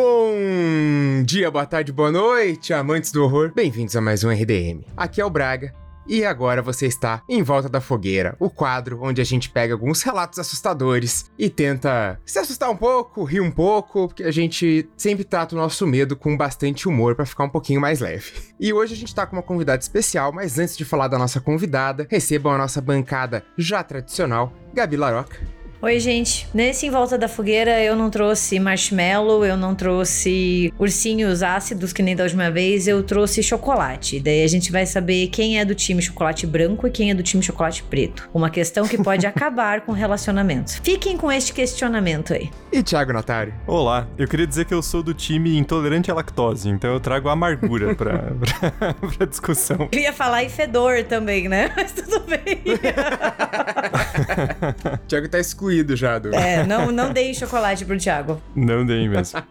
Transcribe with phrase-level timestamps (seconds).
[0.00, 3.50] Bom dia, boa tarde, boa noite, amantes do horror.
[3.52, 4.84] Bem-vindos a mais um RDM.
[4.96, 5.74] Aqui é o Braga.
[6.06, 10.00] E agora você está em volta da fogueira, o quadro onde a gente pega alguns
[10.04, 15.24] relatos assustadores e tenta se assustar um pouco, rir um pouco, porque a gente sempre
[15.24, 18.32] trata o nosso medo com bastante humor para ficar um pouquinho mais leve.
[18.60, 21.40] E hoje a gente tá com uma convidada especial, mas antes de falar da nossa
[21.40, 25.57] convidada, recebam a nossa bancada já tradicional, Gabi Laroca.
[25.80, 26.48] Oi, gente.
[26.52, 32.02] Nesse Em Volta da Fogueira eu não trouxe marshmallow, eu não trouxe ursinhos ácidos, que
[32.02, 34.18] nem da última vez, eu trouxe chocolate.
[34.18, 37.22] Daí a gente vai saber quem é do time chocolate branco e quem é do
[37.22, 38.28] time chocolate preto.
[38.34, 40.80] Uma questão que pode acabar com relacionamentos.
[40.82, 42.50] Fiquem com este questionamento aí.
[42.72, 43.54] E Thiago Natário?
[43.64, 47.28] Olá, eu queria dizer que eu sou do time intolerante à lactose, então eu trago
[47.28, 49.88] amargura pra, pra, pra discussão.
[49.92, 51.72] Eu ia falar e fedor também, né?
[51.76, 52.64] Mas tudo bem.
[55.06, 56.34] Thiago tá excluído excluído já do.
[56.34, 58.40] É, não, não dei chocolate pro Thiago.
[58.54, 59.42] Não dei mesmo.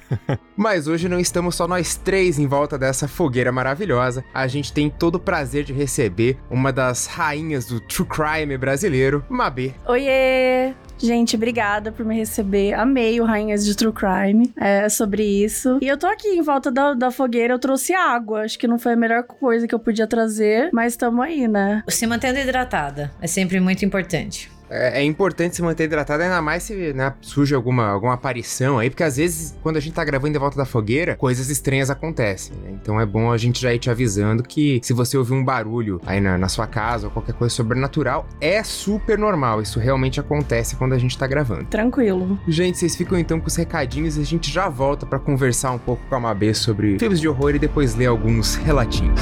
[0.56, 4.24] Mas hoje não estamos só nós três em volta dessa fogueira maravilhosa.
[4.32, 9.24] A gente tem todo o prazer de receber uma das rainhas do true crime brasileiro,
[9.28, 9.72] Mabê.
[9.86, 10.74] Oiê!
[10.98, 12.72] Gente, obrigada por me receber.
[12.72, 14.50] Amei o Rainhas de True Crime.
[14.56, 15.78] É sobre isso.
[15.82, 17.52] E eu tô aqui em volta da, da fogueira.
[17.52, 18.44] Eu trouxe água.
[18.44, 21.82] Acho que não foi a melhor coisa que eu podia trazer, mas estamos aí, né?
[21.88, 24.50] Se mantendo hidratada é sempre muito importante.
[24.68, 28.90] É, é, importante se manter hidratado, ainda mais se né, surge alguma, alguma aparição aí,
[28.90, 32.56] porque às vezes, quando a gente tá gravando de volta da fogueira, coisas estranhas acontecem,
[32.56, 32.70] né?
[32.72, 36.00] Então é bom a gente já ir te avisando que se você ouvir um barulho
[36.04, 39.62] aí na, na sua casa ou qualquer coisa sobrenatural, é super normal.
[39.62, 41.64] Isso realmente acontece quando a gente tá gravando.
[41.66, 42.38] Tranquilo.
[42.48, 45.78] Gente, vocês ficam então com os recadinhos e a gente já volta para conversar um
[45.78, 49.20] pouco com a Mabê sobre filmes de horror e depois ler alguns relatinhos.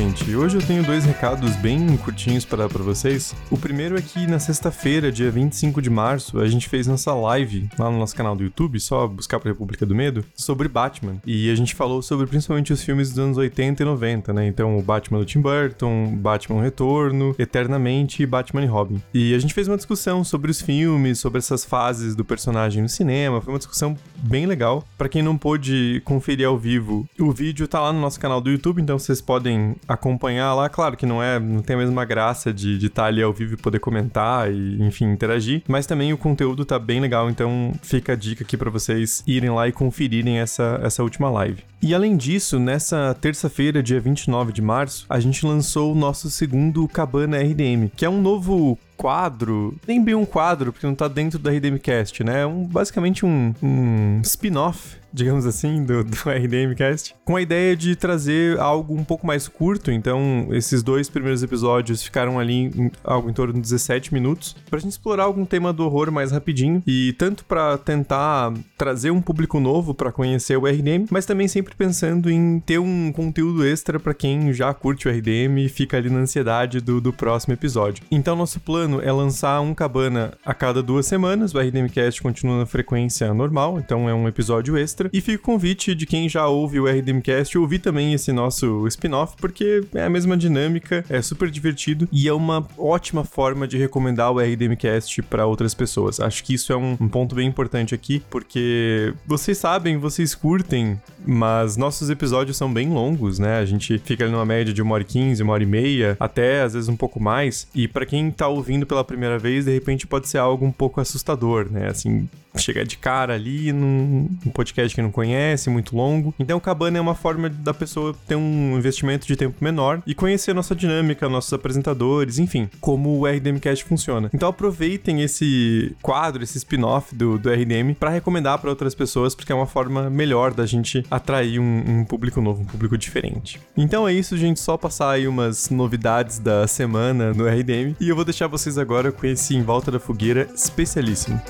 [0.00, 0.09] amazing
[0.40, 3.34] hoje eu tenho dois recados bem curtinhos para vocês.
[3.50, 7.68] O primeiro é que na sexta-feira, dia 25 de março, a gente fez nossa live
[7.78, 11.16] lá no nosso canal do YouTube, só buscar pra República do Medo, sobre Batman.
[11.26, 14.46] E a gente falou sobre principalmente os filmes dos anos 80 e 90, né?
[14.46, 19.02] Então, o Batman do Tim Burton, Batman Retorno, Eternamente e Batman e Robin.
[19.14, 22.88] E a gente fez uma discussão sobre os filmes, sobre essas fases do personagem no
[22.88, 23.40] cinema.
[23.40, 24.84] Foi uma discussão bem legal.
[24.98, 28.50] Para quem não pôde conferir ao vivo, o vídeo tá lá no nosso canal do
[28.50, 32.04] YouTube, então vocês podem acompanhar acompanhar lá, claro que não é, não tem a mesma
[32.04, 36.12] graça de estar tá ali ao vivo e poder comentar e, enfim, interagir, mas também
[36.12, 39.72] o conteúdo tá bem legal, então fica a dica aqui para vocês irem lá e
[39.72, 41.62] conferirem essa, essa última live.
[41.82, 46.86] E além disso, nessa terça-feira, dia 29 de março, a gente lançou o nosso segundo
[46.88, 51.38] Cabana RDM, que é um novo quadro, nem bem um quadro, porque não tá dentro
[51.38, 52.42] da RDMcast, né?
[52.42, 57.96] É um, basicamente um, um spin-off digamos assim, do, do RDMcast, com a ideia de
[57.96, 59.90] trazer algo um pouco mais curto.
[59.90, 64.78] Então, esses dois primeiros episódios ficaram ali em algo em torno de 17 minutos, pra
[64.78, 69.60] gente explorar algum tema do horror mais rapidinho e tanto para tentar trazer um público
[69.60, 74.14] novo para conhecer o RDM, mas também sempre pensando em ter um conteúdo extra para
[74.14, 78.04] quem já curte o RDM e fica ali na ansiedade do, do próximo episódio.
[78.10, 81.54] Então, nosso plano é lançar um cabana a cada duas semanas.
[81.54, 85.10] O RDMcast continua na frequência normal, então é um episódio extra.
[85.12, 89.36] E fica o convite de quem já ouve o RDMcast ouvir também esse nosso spin-off,
[89.36, 94.32] porque é a mesma dinâmica, é super divertido e é uma ótima forma de recomendar
[94.32, 96.20] o RDMcast para outras pessoas.
[96.20, 101.00] Acho que isso é um, um ponto bem importante aqui, porque vocês sabem, vocês curtem,
[101.26, 103.58] mas nossos episódios são bem longos, né?
[103.58, 106.16] A gente fica ali numa média de uma hora e quinze, uma hora e meia,
[106.18, 107.68] até às vezes um pouco mais.
[107.74, 111.00] E para quem tá ouvindo pela primeira vez, de repente pode ser algo um pouco
[111.00, 111.88] assustador, né?
[111.88, 116.34] Assim, chegar de cara ali num, num podcast que não conhece, muito longo.
[116.38, 120.14] Então, o Cabana é uma forma da pessoa ter um investimento de tempo menor e
[120.14, 124.30] conhecer a nossa dinâmica, nossos apresentadores, enfim, como o RDMcast funciona.
[124.32, 129.52] Então, aproveitem esse quadro, esse spin-off do, do RDM para recomendar para outras pessoas, porque
[129.52, 133.60] é uma forma melhor da gente atrair um, um público novo, um público diferente.
[133.76, 134.60] Então é isso, gente.
[134.60, 139.10] Só passar aí umas novidades da semana no RDM e eu vou deixar vocês agora
[139.10, 141.40] com esse Em Volta da Fogueira especialíssimo.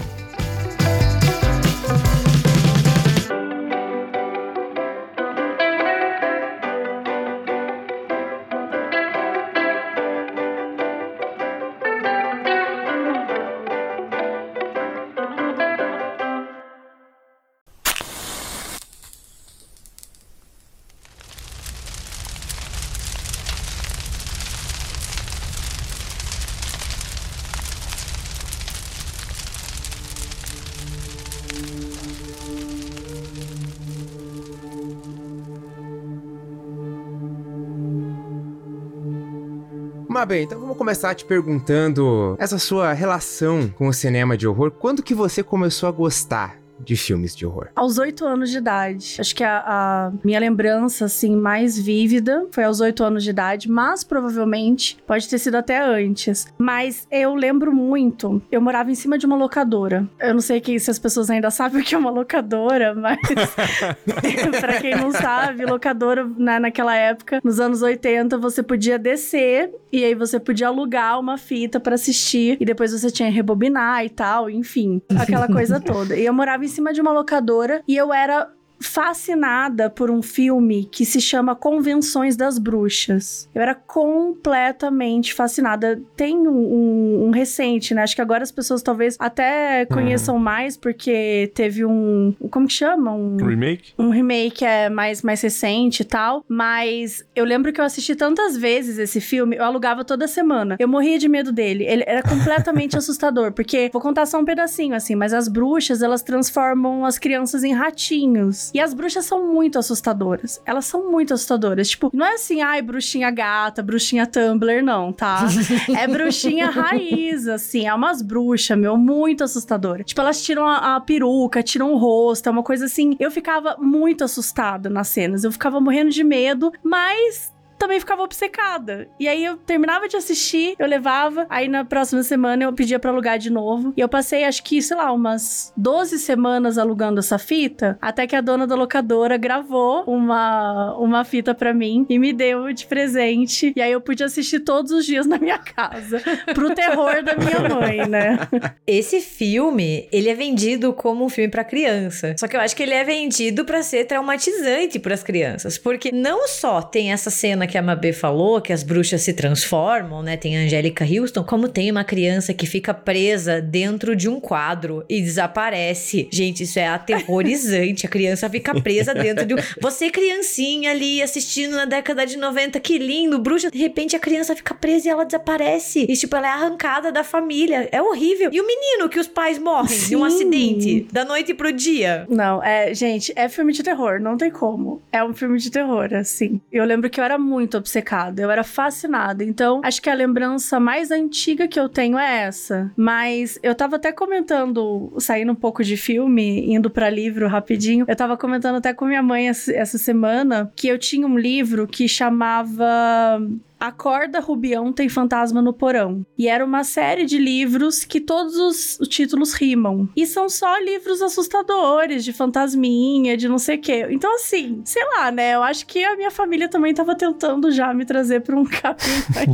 [40.27, 44.71] Bem, então vamos começar te perguntando essa sua relação com o cinema de horror.
[44.71, 47.69] Quando que você começou a gostar de filmes de horror?
[47.75, 49.17] Aos oito anos de idade.
[49.19, 53.71] Acho que a, a, minha lembrança, assim, mais vívida foi aos oito anos de idade,
[53.71, 56.47] mas provavelmente pode ter sido até antes.
[56.59, 60.09] Mas eu lembro muito, eu morava em cima de uma locadora.
[60.19, 63.19] Eu não sei que, se as pessoas ainda sabem o que é uma locadora, mas
[64.61, 70.05] para quem não sabe, locadora, né, naquela época, nos anos 80, você podia descer e
[70.05, 74.11] aí você podia alugar uma fita para assistir e depois você tinha que rebobinar e
[74.11, 76.17] tal, enfim, aquela coisa toda.
[76.17, 78.51] E eu morava em cima de uma locadora e eu era
[78.81, 83.49] fascinada por um filme que se chama Convenções das Bruxas.
[83.55, 86.01] Eu era completamente fascinada.
[86.17, 88.03] Tem um, um, um recente, né?
[88.03, 90.41] Acho que agora as pessoas talvez até conheçam uhum.
[90.41, 92.35] mais, porque teve um.
[92.51, 93.13] Como que chama?
[93.13, 93.93] Um remake?
[93.99, 96.45] Um remake é mais, mais recente e tal.
[96.49, 100.77] Mas eu lembro que eu assisti tantas vezes esse filme, eu alugava toda semana.
[100.79, 101.85] Eu morria de medo dele.
[101.85, 106.23] Ele era completamente assustador, porque vou contar só um pedacinho, assim, mas as bruxas, elas
[106.23, 108.70] transformam as crianças em ratinhos.
[108.73, 110.61] E as bruxas são muito assustadoras.
[110.65, 111.89] Elas são muito assustadoras.
[111.91, 115.47] Tipo, não é assim, ai, bruxinha gata, bruxinha Tumblr, não, tá?
[115.97, 117.87] é bruxinha raiz, assim.
[117.87, 120.05] É umas bruxas, meu, muito assustadora.
[120.05, 123.17] Tipo, elas tiram a, a peruca, tiram o rosto, é uma coisa assim.
[123.19, 125.45] Eu ficava muito assustada nas cenas.
[125.45, 129.09] Eu ficava morrendo de medo, mas também ficava obcecada.
[129.19, 133.11] E aí eu terminava de assistir, eu levava, aí na próxima semana eu pedia para
[133.11, 133.95] alugar de novo.
[133.97, 138.37] E eu passei, acho que, sei lá, umas 12 semanas alugando essa fita, até que
[138.37, 143.73] a dona da locadora gravou uma, uma fita para mim e me deu de presente.
[143.75, 146.21] E aí eu pude assistir todos os dias na minha casa,
[146.55, 148.39] pro terror da minha mãe, né?
[148.87, 152.35] Esse filme, ele é vendido como um filme para criança.
[152.39, 156.13] Só que eu acho que ele é vendido para ser traumatizante para as crianças, porque
[156.13, 160.37] não só tem essa cena que a Mabê falou, que as bruxas se transformam, né?
[160.37, 165.05] Tem a Angélica Houston, como tem uma criança que fica presa dentro de um quadro
[165.09, 166.29] e desaparece.
[166.33, 168.07] Gente, isso é aterrorizante.
[168.07, 169.59] a criança fica presa dentro de um.
[169.81, 173.71] Você, criancinha ali assistindo na década de 90, que lindo, bruxa.
[173.71, 176.07] De repente a criança fica presa e ela desaparece.
[176.09, 177.89] E, tipo, ela é arrancada da família.
[177.93, 178.51] É horrível.
[178.53, 180.09] E o menino que os pais morrem Sim.
[180.09, 182.27] de um acidente da noite pro dia.
[182.29, 185.01] Não, é, gente, é filme de terror, não tem como.
[185.13, 186.61] É um filme de terror, assim.
[186.73, 189.45] Eu lembro que eu era muito muito obcecada, eu era fascinada.
[189.45, 192.91] Então, acho que a lembrança mais antiga que eu tenho é essa.
[192.97, 198.17] Mas eu tava até comentando, saindo um pouco de filme, indo para livro rapidinho, eu
[198.17, 203.41] tava comentando até com minha mãe essa semana que eu tinha um livro que chamava
[203.81, 206.25] Acorda Rubião tem fantasma no porão.
[206.37, 210.07] E era uma série de livros que todos os, títulos rimam.
[210.15, 214.07] E são só livros assustadores, de fantasminha, de não sei o quê.
[214.11, 215.55] Então, assim, sei lá, né?
[215.55, 219.25] Eu acho que a minha família também tava tentando já me trazer pra um caminho
[219.35, 219.49] aí.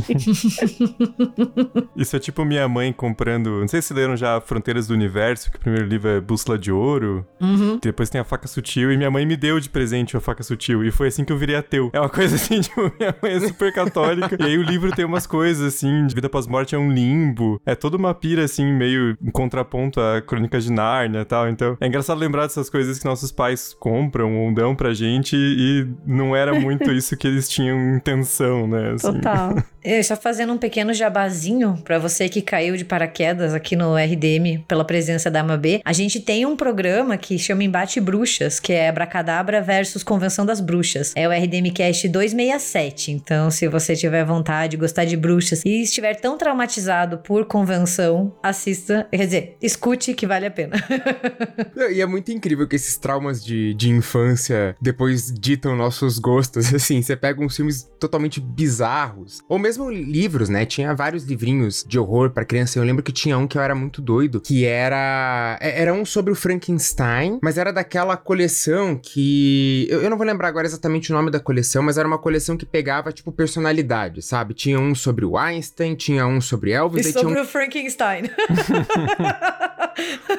[1.95, 3.61] Isso é tipo minha mãe comprando.
[3.61, 6.69] Não sei se leram já Fronteiras do Universo, que o primeiro livro é Bússola de
[6.69, 7.25] Ouro.
[7.39, 7.79] Uhum.
[7.81, 8.91] Depois tem a Faca Sutil.
[8.91, 10.83] E minha mãe me deu de presente a Faca Sutil.
[10.83, 11.89] E foi assim que eu virei ateu.
[11.93, 15.05] É uma coisa assim, tipo, minha mãe é super católica e aí o livro tem
[15.05, 17.61] umas coisas, assim, de vida pós-morte é um limbo.
[17.65, 21.49] É toda uma pira, assim, meio em contraponto à Crônica de Nárnia e tal.
[21.49, 25.87] Então, é engraçado lembrar dessas coisas que nossos pais compram ou dão pra gente e
[26.05, 28.93] não era muito isso que eles tinham intenção, né?
[28.93, 29.13] Assim.
[29.13, 29.55] Total.
[29.89, 34.61] Eu só fazendo um pequeno jabazinho para você que caiu de paraquedas aqui no RDM
[34.67, 35.79] pela presença da AMAB.
[35.85, 40.59] A gente tem um programa que chama Embate Bruxas, que é Bracadabra versus Convenção das
[40.59, 41.13] Bruxas.
[41.15, 43.11] É o RDM Cast 267.
[43.13, 49.07] Então, se você tiver vontade, gostar de bruxas e estiver tão traumatizado por convenção, assista,
[49.11, 50.75] quer dizer, escute que vale a pena.
[51.91, 56.73] e é muito incrível que esses traumas de, de infância depois ditam nossos gostos.
[56.77, 60.65] Assim, você pega uns filmes totalmente bizarros, ou mesmo mesmo livros, né?
[60.65, 62.79] Tinha vários livrinhos de horror para criança.
[62.79, 66.03] Eu lembro que tinha um que eu era muito doido, que era é, era um
[66.05, 71.11] sobre o Frankenstein, mas era daquela coleção que eu, eu não vou lembrar agora exatamente
[71.11, 74.53] o nome da coleção, mas era uma coleção que pegava tipo personalidade, sabe?
[74.53, 77.43] Tinha um sobre o Einstein, tinha um sobre Elvis, e sobre tinha um...
[77.43, 78.23] o Frankenstein.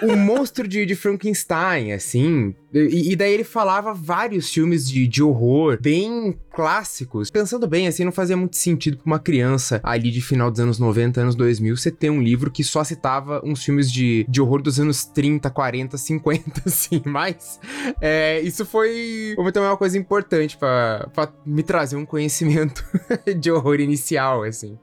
[0.03, 2.55] o monstro de, de Frankenstein, assim.
[2.72, 7.30] E, e, daí ele falava vários filmes de, de horror bem clássicos.
[7.30, 10.78] Pensando bem, assim, não fazia muito sentido pra uma criança ali de final dos anos
[10.78, 14.60] 90, anos 2000, você ter um livro que só citava uns filmes de, de horror
[14.60, 17.02] dos anos 30, 40, 50, assim.
[17.06, 17.58] Mas
[18.00, 22.84] é, isso foi, também uma coisa importante para me trazer um conhecimento
[23.38, 24.78] de horror inicial, assim.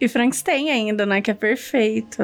[0.00, 1.20] E Frankenstein ainda, né?
[1.20, 2.22] Que é perfeito.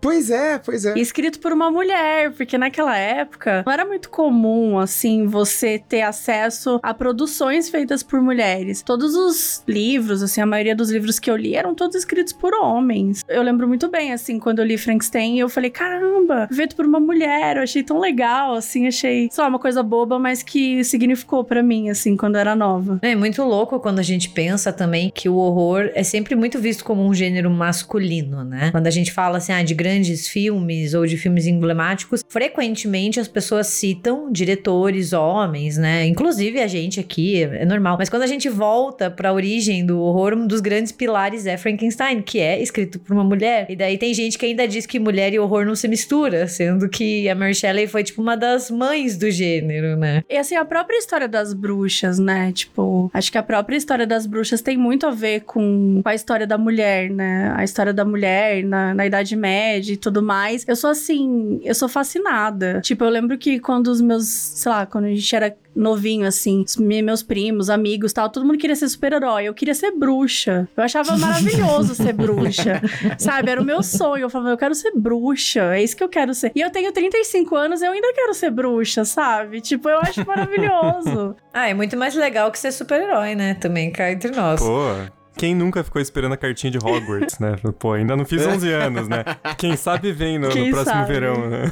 [0.00, 0.94] Pois é, pois é.
[0.96, 6.02] E escrito por uma mulher, porque naquela época não era muito comum, assim, você ter
[6.02, 8.82] acesso a produções feitas por mulheres.
[8.82, 12.54] Todos os livros, assim, a maioria dos livros que eu li eram todos escritos por
[12.54, 13.24] homens.
[13.28, 17.00] Eu lembro muito bem, assim, quando eu li Frankenstein, eu falei, caramba, feito por uma
[17.00, 21.62] mulher, eu achei tão legal, assim, achei, só uma coisa boba, mas que significou para
[21.62, 22.98] mim, assim, quando eu era nova.
[23.02, 26.84] É muito louco quando a gente pensa também que o horror é sempre muito visto
[26.84, 28.70] como um gênero masculino, né?
[28.70, 33.26] Quando a gente fala, assim, ah, de grandes filmes ou de filmes emblemáticos, frequentemente as
[33.26, 36.06] pessoas citam diretores homens, né?
[36.06, 37.96] Inclusive a gente aqui, é normal.
[37.98, 41.56] Mas quando a gente volta para a origem do horror, um dos grandes pilares é
[41.56, 43.66] Frankenstein, que é escrito por uma mulher.
[43.70, 46.86] E daí tem gente que ainda diz que mulher e horror não se mistura, sendo
[46.86, 50.22] que a Mary Shelley foi tipo uma das mães do gênero, né?
[50.28, 52.52] E assim, a própria história das bruxas, né?
[52.52, 56.46] Tipo, acho que a própria história das bruxas tem muito a ver com, a história
[56.46, 57.54] da mulher, né?
[57.56, 60.64] A história da mulher na, na Idade Média e tudo mais.
[60.66, 62.80] Eu sou assim, eu sou fascinada.
[62.80, 66.64] Tipo, eu lembro que quando os meus, sei lá, quando a gente era novinho, assim,
[66.78, 69.44] meus primos, amigos tal, todo mundo queria ser super-herói.
[69.44, 70.68] Eu queria ser bruxa.
[70.76, 72.82] Eu achava maravilhoso ser bruxa.
[73.18, 73.50] Sabe?
[73.50, 74.22] Era o meu sonho.
[74.22, 75.76] Eu falava, eu quero ser bruxa.
[75.76, 76.50] É isso que eu quero ser.
[76.54, 79.60] E eu tenho 35 anos, eu ainda quero ser bruxa, sabe?
[79.60, 81.36] Tipo, eu acho maravilhoso.
[81.52, 83.54] ah, é muito mais legal que ser super-herói, né?
[83.54, 84.60] Também cai entre nós.
[84.60, 85.17] Pô.
[85.38, 87.54] Quem nunca ficou esperando a cartinha de Hogwarts, né?
[87.78, 89.24] Pô, ainda não fiz 11 anos, né?
[89.56, 91.12] Quem sabe vem no, no próximo sabe?
[91.12, 91.70] verão, né?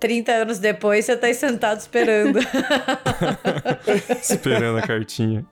[0.00, 2.38] 30 anos depois, você tá aí sentado esperando.
[4.20, 5.44] esperando a cartinha.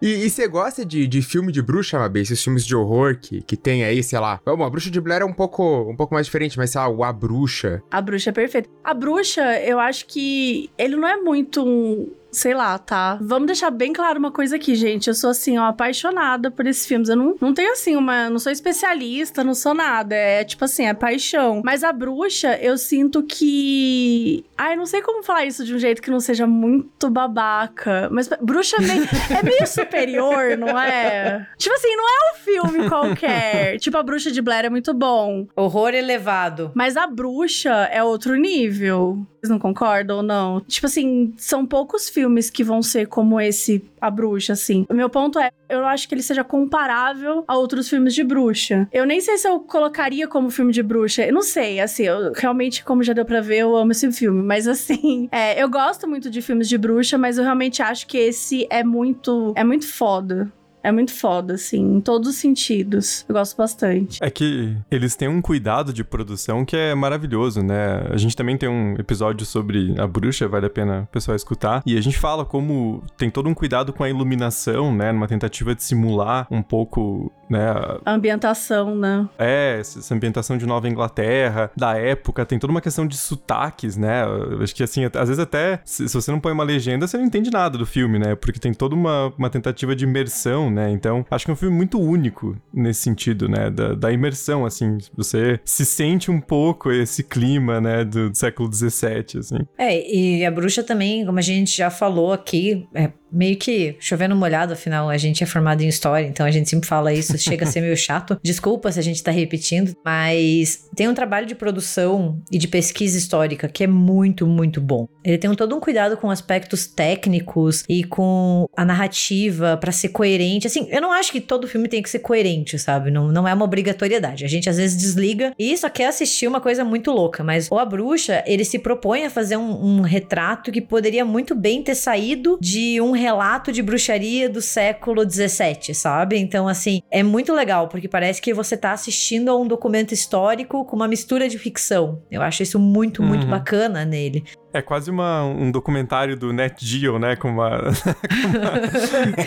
[0.00, 2.20] E, você gosta de, de filme de bruxa, Mabê?
[2.20, 4.40] Esses filmes de horror que, que tem aí, sei lá.
[4.44, 6.88] Bom, a bruxa de Blair é um pouco, um pouco mais diferente, mas sei lá,
[6.88, 7.82] o A Bruxa.
[7.90, 8.68] A bruxa é perfeita.
[8.84, 13.18] A bruxa, eu acho que ele não é muito um sei lá, tá?
[13.20, 15.08] Vamos deixar bem claro uma coisa aqui, gente.
[15.08, 17.08] Eu sou, assim, ó, apaixonada por esses filmes.
[17.08, 18.28] Eu não, não tenho, assim, uma.
[18.28, 20.14] Não sou especialista, não sou nada.
[20.14, 21.62] É tipo assim, é paixão.
[21.64, 24.44] Mas a bruxa, eu sinto que.
[24.56, 28.08] Ai, não sei como falar isso de um jeito que não seja muito babaca.
[28.12, 31.46] Mas bruxa é meio, é meio superior, não é?
[31.56, 33.78] Tipo assim, não é um filme qualquer.
[33.80, 35.46] tipo, a bruxa de Blair é muito bom.
[35.56, 36.70] Horror elevado.
[36.74, 39.26] Mas a bruxa é outro nível.
[39.46, 40.60] Vocês não concordam ou não?
[40.60, 44.84] Tipo assim, são poucos filmes que vão ser como esse, A Bruxa, assim.
[44.90, 48.88] O meu ponto é, eu acho que ele seja comparável a outros filmes de bruxa.
[48.92, 51.24] Eu nem sei se eu colocaria como filme de bruxa.
[51.24, 54.42] Eu não sei, assim, eu realmente, como já deu pra ver, eu amo esse filme.
[54.42, 58.18] Mas assim, é, eu gosto muito de filmes de bruxa, mas eu realmente acho que
[58.18, 59.52] esse é muito.
[59.56, 60.52] É muito foda.
[60.86, 63.26] É muito foda, assim, em todos os sentidos.
[63.28, 64.22] Eu gosto bastante.
[64.22, 68.06] É que eles têm um cuidado de produção que é maravilhoso, né?
[68.08, 71.82] A gente também tem um episódio sobre a bruxa, vale a pena o pessoal escutar.
[71.84, 75.10] E a gente fala como tem todo um cuidado com a iluminação, né?
[75.10, 77.66] Numa tentativa de simular um pouco né?
[78.04, 79.28] A ambientação, né?
[79.38, 84.24] É, essa ambientação de Nova Inglaterra, da época, tem toda uma questão de sotaques, né?
[84.24, 87.16] Eu acho que assim, às vezes até, se, se, você não põe uma legenda, você
[87.16, 88.34] não entende nada do filme, né?
[88.34, 90.90] Porque tem toda uma, uma tentativa de imersão, né?
[90.90, 93.70] Então, acho que é um filme muito único nesse sentido, né?
[93.70, 98.04] Da, da imersão, assim, você se sente um pouco esse clima, né?
[98.04, 99.58] Do, do século XVII, assim.
[99.78, 104.36] É, e a bruxa também, como a gente já falou aqui, é meio que chovendo
[104.36, 107.64] molhado, afinal, a gente é formado em história, então a gente sempre fala isso, chega
[107.64, 108.38] a ser meio chato.
[108.42, 113.18] Desculpa se a gente tá repetindo, mas tem um trabalho de produção e de pesquisa
[113.18, 115.08] histórica que é muito, muito bom.
[115.24, 120.66] Ele tem todo um cuidado com aspectos técnicos e com a narrativa para ser coerente.
[120.66, 123.10] Assim, eu não acho que todo filme tem que ser coerente, sabe?
[123.10, 124.44] Não, não é uma obrigatoriedade.
[124.44, 127.78] A gente às vezes desliga e só quer assistir uma coisa muito louca, mas o
[127.78, 131.94] A Bruxa, ele se propõe a fazer um, um retrato que poderia muito bem ter
[131.94, 136.38] saído de um relato de bruxaria do século 17, sabe?
[136.38, 140.84] Então, assim, é muito legal, porque parece que você tá assistindo a um documento histórico
[140.84, 142.22] com uma mistura de ficção.
[142.30, 143.50] Eu acho isso muito, muito uhum.
[143.50, 144.44] bacana nele.
[144.72, 147.34] É quase uma, um documentário do Net Geo, né?
[147.34, 147.78] Com uma,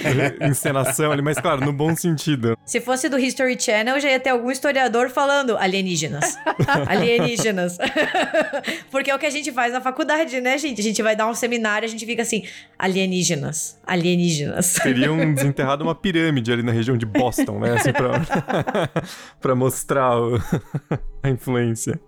[0.01, 2.57] com uma encenação ali, mas claro, no bom sentido.
[2.65, 6.35] Se fosse do History Channel, já ia ter algum historiador falando alienígenas.
[6.87, 7.77] alienígenas.
[8.89, 10.81] Porque é o que a gente faz na faculdade, né, gente?
[10.81, 12.43] A gente vai dar um seminário, a gente fica assim,
[12.77, 14.75] alienígenas, alienígenas.
[14.81, 17.73] Teriam desenterrado uma pirâmide ali na região de Boston, né?
[17.73, 18.89] Assim, pra,
[19.39, 20.41] pra mostrar o,
[21.21, 21.99] a influência.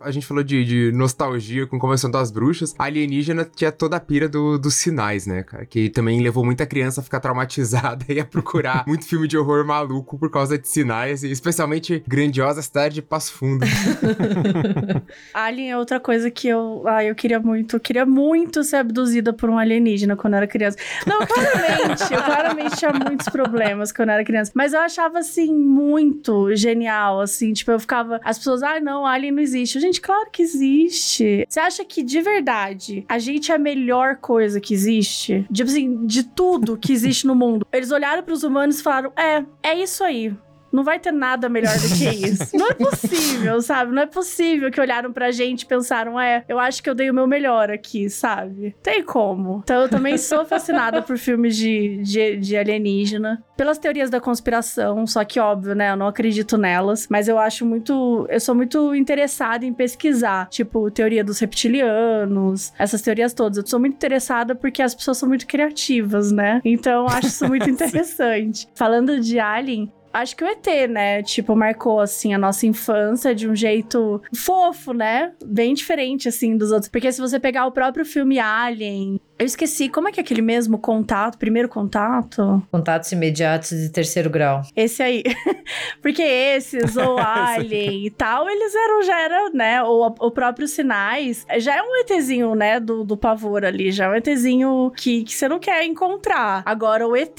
[0.00, 2.74] A gente falou de, de nostalgia com Convenção das Bruxas.
[2.78, 5.66] A alienígena tinha toda a pira do, dos sinais, né, cara?
[5.66, 9.66] Que também levou muita criança a ficar traumatizada e a procurar muito filme de horror
[9.66, 13.66] maluco por causa de sinais, e especialmente grandiosa cidade de Passo Fundo.
[15.34, 16.84] Alien é outra coisa que eu.
[16.86, 17.76] Ah, eu queria muito.
[17.76, 20.78] Eu queria muito ser abduzida por um alienígena quando eu era criança.
[21.06, 22.12] Não, claramente.
[22.12, 24.52] eu claramente tinha muitos problemas quando eu era criança.
[24.54, 27.52] Mas eu achava, assim, muito genial, assim.
[27.52, 28.20] Tipo, eu ficava.
[28.22, 29.80] As pessoas, ah, não, Alien não existe.
[29.80, 31.46] Gente, claro que existe.
[31.48, 35.46] Você acha que, de verdade, a gente é a melhor coisa que existe?
[35.52, 37.66] Tipo assim, de tudo que existe no mundo.
[37.72, 40.34] Eles olharam para os humanos e falaram: é, é isso aí.
[40.72, 42.56] Não vai ter nada melhor do que isso.
[42.56, 43.92] Não é possível, sabe?
[43.92, 47.10] Não é possível que olharam pra gente e pensaram, é, eu acho que eu dei
[47.10, 48.74] o meu melhor aqui, sabe?
[48.82, 49.60] Tem como.
[49.64, 53.42] Então eu também sou fascinada por filmes de, de, de alienígena.
[53.56, 55.90] Pelas teorias da conspiração, só que óbvio, né?
[55.90, 58.24] Eu não acredito nelas, mas eu acho muito.
[58.28, 63.58] Eu sou muito interessada em pesquisar, tipo, teoria dos reptilianos, essas teorias todas.
[63.58, 66.60] Eu sou muito interessada porque as pessoas são muito criativas, né?
[66.64, 68.68] Então eu acho isso muito interessante.
[68.74, 71.22] Falando de Alien, acho que o ET, né?
[71.22, 75.32] Tipo, marcou, assim, a nossa infância de um jeito fofo, né?
[75.44, 76.90] Bem diferente, assim, dos outros.
[76.90, 80.42] Porque se você pegar o próprio filme Alien, eu esqueci, como é que é aquele
[80.42, 82.60] mesmo contato, primeiro contato?
[82.72, 84.62] Contatos imediatos de terceiro grau.
[84.74, 85.22] Esse aí.
[86.02, 89.82] Porque esses, ou Alien e tal, eles eram, já era, né?
[89.84, 92.80] Ou o próprio Sinais, já é um ETzinho, né?
[92.80, 96.62] Do, do pavor ali, já é um ETzinho que, que você não quer encontrar.
[96.66, 97.38] Agora, o ET,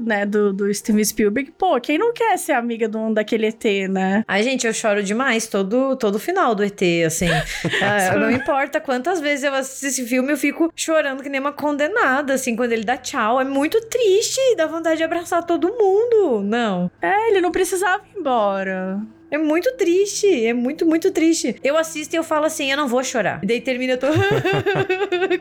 [0.00, 0.24] né?
[0.24, 4.24] Do, do Steven Spielberg, pô, quem não quer ser amiga de um daquele ET, né?
[4.28, 7.26] Ai, gente, eu choro demais todo, todo final do ET, assim.
[7.82, 11.52] ah, não importa quantas vezes eu assisto esse filme, eu fico chorando que nem uma
[11.52, 13.40] condenada, assim, quando ele dá tchau.
[13.40, 16.42] É muito triste, dá vontade de abraçar todo mundo.
[16.42, 16.90] Não.
[17.00, 19.00] É, ele não precisava ir embora.
[19.30, 21.54] É muito triste, é muito, muito triste.
[21.62, 23.40] Eu assisto e eu falo assim, eu não vou chorar.
[23.42, 24.08] E daí termina, eu tô...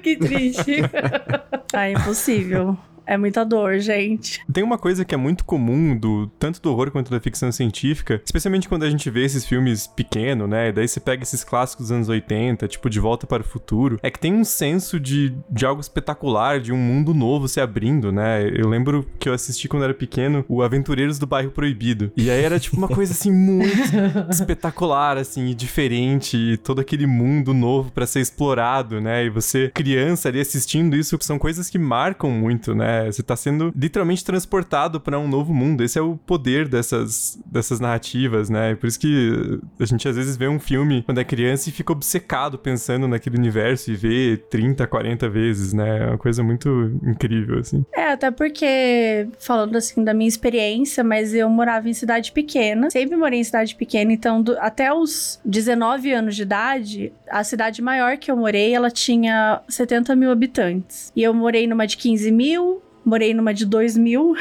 [0.02, 0.82] que triste.
[1.73, 2.78] ah, é impossível.
[3.10, 4.39] É muita dor, gente.
[4.54, 8.22] Tem uma coisa que é muito comum do tanto do horror quanto da ficção científica,
[8.24, 10.69] especialmente quando a gente vê esses filmes pequeno, né?
[10.69, 14.00] E daí você pega esses clássicos dos anos 80, tipo De Volta para o Futuro,
[14.04, 18.12] é que tem um senso de, de algo espetacular, de um mundo novo se abrindo,
[18.12, 18.48] né?
[18.48, 22.12] Eu lembro que eu assisti quando era pequeno o Aventureiros do Bairro Proibido.
[22.15, 23.74] E aí era tipo uma coisa assim muito
[24.30, 29.26] espetacular, assim, e diferente, e todo aquele mundo novo para ser explorado, né?
[29.26, 32.98] E você, criança ali assistindo isso, são coisas que marcam muito, né?
[33.05, 35.83] Você tá sendo literalmente transportado para um novo mundo.
[35.83, 38.75] Esse é o poder dessas, dessas narrativas, né?
[38.75, 41.91] Por isso que a gente às vezes vê um filme quando é criança e fica
[41.91, 45.99] obcecado pensando naquele universo e vê 30, 40 vezes, né?
[46.03, 46.69] É uma coisa muito
[47.03, 47.85] incrível, assim.
[47.93, 53.15] É, até porque, falando assim da minha experiência, mas eu morava em cidade pequena, sempre
[53.15, 58.17] morei em cidade pequena, então do, até os 19 anos de idade, a cidade maior
[58.17, 61.12] que eu morei, ela tinha 70 mil habitantes.
[61.15, 64.36] E eu morei numa de 15 mil, morei numa de 2 mil,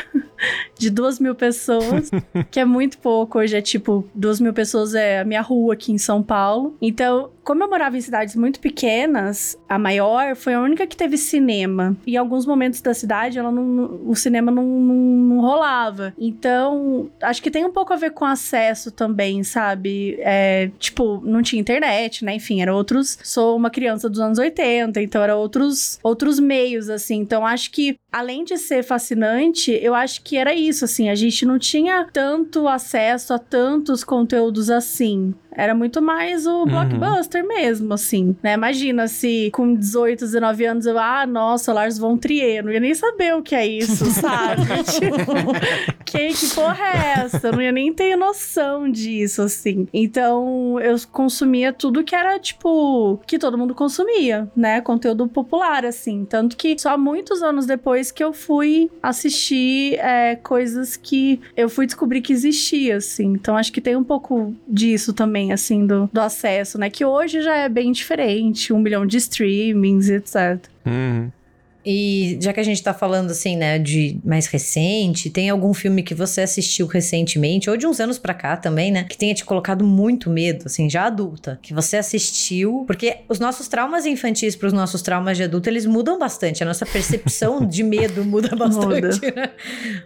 [0.79, 2.11] de 2 mil pessoas,
[2.51, 3.39] que é muito pouco.
[3.39, 6.77] Hoje é tipo, 2 mil pessoas é a minha rua aqui em São Paulo.
[6.81, 11.17] Então, como eu morava em cidades muito pequenas, a maior foi a única que teve
[11.17, 11.97] cinema.
[12.07, 16.13] Em alguns momentos da cidade, ela não, o cinema não, não, não rolava.
[16.19, 20.19] Então, acho que tem um pouco a ver com acesso também, sabe?
[20.21, 22.35] É, tipo, não tinha internet, né?
[22.35, 23.19] Enfim, era outros.
[23.25, 27.17] Sou uma criança dos anos 80, então era outros, outros meios, assim.
[27.17, 31.09] Então, acho que, além de ser fascinante, eu acho que era isso, assim.
[31.09, 35.35] A gente não tinha tanto acesso a tantos conteúdos assim.
[35.59, 36.67] Era muito mais o uhum.
[36.67, 38.55] blockbuster mesmo, assim, né?
[38.55, 42.95] Imagina se com 18, 19 anos eu, ah, nossa, Lars von Trier, não ia nem
[42.95, 44.63] saber o que é isso, sabe?
[44.85, 45.25] tipo,
[46.05, 47.49] que, que porra é essa?
[47.49, 49.89] Eu não ia nem ter noção disso, assim.
[49.93, 54.81] Então, eu consumia tudo que era, tipo, que todo mundo consumia, né?
[54.81, 56.25] Conteúdo popular, assim.
[56.25, 61.85] Tanto que só muitos anos depois que eu fui assistir é, coisas que eu fui
[61.85, 63.33] descobrir que existia, assim.
[63.33, 66.91] Então, acho que tem um pouco disso também assim, do, do acesso, né?
[66.91, 70.67] Que hoje já é bem diferente, um milhão de streamings, etc.
[70.87, 71.31] Uhum.
[71.85, 76.03] E já que a gente tá falando assim, né, de mais recente, tem algum filme
[76.03, 79.45] que você assistiu recentemente, ou de uns anos pra cá também, né, que tenha te
[79.45, 82.85] colocado muito medo, assim, já adulta, que você assistiu?
[82.87, 86.63] Porque os nossos traumas infantis pros nossos traumas de adulto, eles mudam bastante.
[86.63, 89.33] A nossa percepção de medo muda bastante, muda.
[89.35, 89.51] né?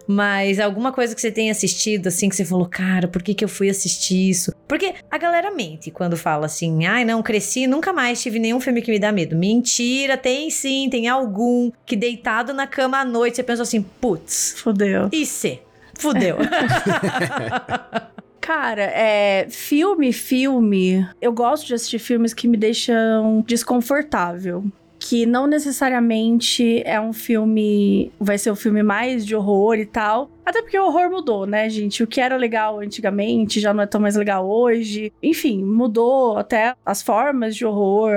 [0.06, 3.44] Mas alguma coisa que você tenha assistido, assim, que você falou, cara, por que que
[3.44, 4.54] eu fui assistir isso?
[4.68, 8.82] Porque a galera mente quando fala assim, ai, não, cresci, nunca mais tive nenhum filme
[8.82, 9.36] que me dá medo.
[9.36, 14.54] Mentira, tem sim, tem algum que deitado na cama à noite você pensou assim, putz.
[14.58, 15.08] Fudeu.
[15.12, 15.60] E se?
[15.94, 16.36] Fudeu.
[18.40, 19.46] Cara, é.
[19.48, 21.06] Filme, filme.
[21.20, 24.64] Eu gosto de assistir filmes que me deixam desconfortável
[25.04, 30.30] que não necessariamente é um filme, vai ser o filme mais de horror e tal,
[30.44, 32.02] até porque o horror mudou, né, gente?
[32.02, 35.12] O que era legal antigamente já não é tão mais legal hoje.
[35.22, 38.12] Enfim, mudou até as formas de horror,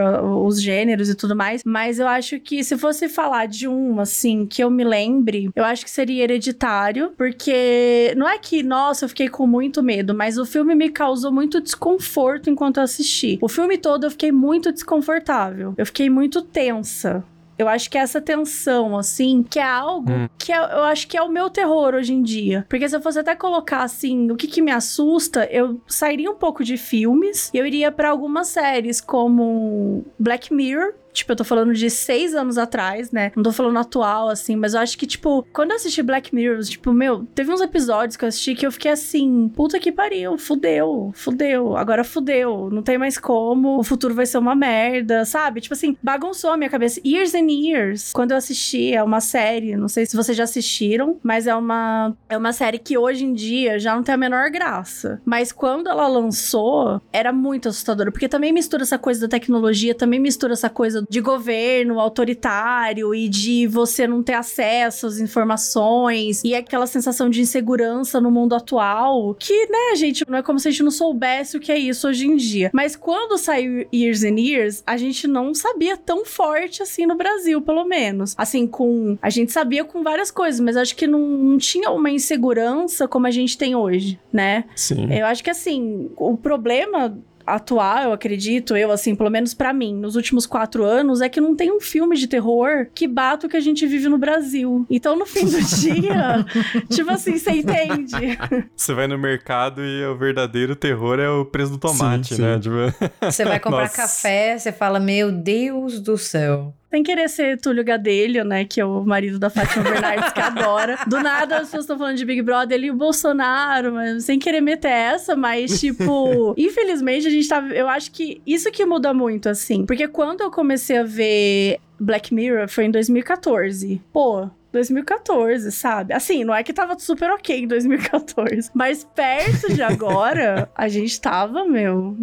[0.45, 1.61] os gêneros e tudo mais.
[1.65, 5.63] Mas eu acho que se fosse falar de um, assim, que eu me lembre, eu
[5.63, 10.37] acho que seria hereditário, porque não é que, nossa, eu fiquei com muito medo, mas
[10.37, 13.37] o filme me causou muito desconforto enquanto eu assisti.
[13.41, 15.73] O filme todo eu fiquei muito desconfortável.
[15.77, 17.23] Eu fiquei muito tensa.
[17.57, 20.29] Eu acho que é essa tensão, assim, que é algo hum.
[20.37, 22.65] que é, eu acho que é o meu terror hoje em dia.
[22.69, 26.35] Porque se eu fosse até colocar, assim, o que, que me assusta, eu sairia um
[26.35, 31.43] pouco de filmes e eu iria para algumas séries como Black Mirror, Tipo, eu tô
[31.43, 33.31] falando de seis anos atrás, né?
[33.35, 36.61] Não tô falando atual, assim, mas eu acho que, tipo, quando eu assisti Black Mirror,
[36.63, 40.37] tipo, meu, teve uns episódios que eu assisti que eu fiquei assim, puta que pariu,
[40.37, 45.61] fudeu, fudeu, agora fudeu, não tem mais como, o futuro vai ser uma merda, sabe?
[45.61, 46.99] Tipo assim, bagunçou a minha cabeça.
[47.05, 51.17] Years and Years, quando eu assisti, é uma série, não sei se vocês já assistiram,
[51.23, 54.49] mas é uma, é uma série que hoje em dia já não tem a menor
[54.49, 55.21] graça.
[55.23, 60.19] Mas quando ela lançou, era muito assustadora, porque também mistura essa coisa da tecnologia, também
[60.19, 66.55] mistura essa coisa de governo autoritário e de você não ter acesso às informações e
[66.55, 70.71] aquela sensação de insegurança no mundo atual, que, né, gente, não é como se a
[70.71, 72.69] gente não soubesse o que é isso hoje em dia.
[72.73, 77.61] Mas quando saiu Years and Years, a gente não sabia tão forte assim no Brasil,
[77.61, 78.33] pelo menos.
[78.37, 79.17] Assim, com.
[79.21, 83.27] A gente sabia com várias coisas, mas acho que não, não tinha uma insegurança como
[83.27, 84.65] a gente tem hoje, né?
[84.75, 85.11] Sim.
[85.13, 89.95] Eu acho que assim, o problema atual, eu acredito, eu assim, pelo menos para mim,
[89.95, 93.49] nos últimos quatro anos, é que não tem um filme de terror que bata o
[93.49, 94.85] que a gente vive no Brasil.
[94.89, 96.45] Então, no fim do dia,
[96.89, 98.37] tipo assim, você entende?
[98.75, 102.59] Você vai no mercado e o verdadeiro terror é o preço do tomate, sim, né?
[102.59, 102.75] Tipo...
[103.21, 103.95] Você vai comprar Nossa.
[103.95, 108.65] café, você fala, meu Deus do céu sem querer ser Túlio Gadelho, né?
[108.65, 110.97] Que é o marido da Fátima Bernardes, que adora.
[111.07, 114.61] Do nada as pessoas estão falando de Big Brother e o Bolsonaro, mas sem querer
[114.61, 117.61] meter essa, mas, tipo, infelizmente a gente tá.
[117.73, 119.85] Eu acho que isso que muda muito, assim.
[119.85, 124.01] Porque quando eu comecei a ver Black Mirror foi em 2014.
[124.11, 126.13] Pô, 2014, sabe?
[126.13, 131.19] Assim, não é que tava super ok em 2014, mas perto de agora, a gente
[131.19, 132.15] tava, meu,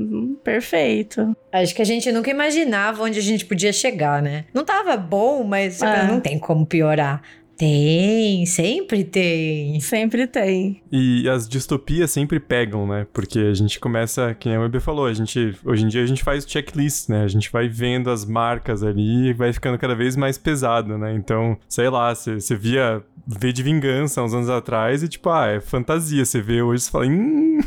[0.45, 1.35] perfeito.
[1.51, 4.45] Acho que a gente nunca imaginava onde a gente podia chegar, né?
[4.53, 6.07] Não tava bom, mas é.
[6.07, 7.23] não tem como piorar.
[7.63, 9.79] Tem, sempre tem.
[9.79, 10.83] Sempre tem.
[10.91, 13.07] E as distopias sempre pegam, né?
[13.13, 16.07] Porque a gente começa, que nem a Web falou, a gente, hoje em dia a
[16.07, 17.23] gente faz checklist, né?
[17.23, 21.15] A gente vai vendo as marcas ali e vai ficando cada vez mais pesado, né?
[21.15, 25.61] Então, sei lá, você via V de Vingança uns anos atrás e tipo, ah, é
[25.61, 26.25] fantasia.
[26.25, 27.61] Você vê hoje e fala, hum...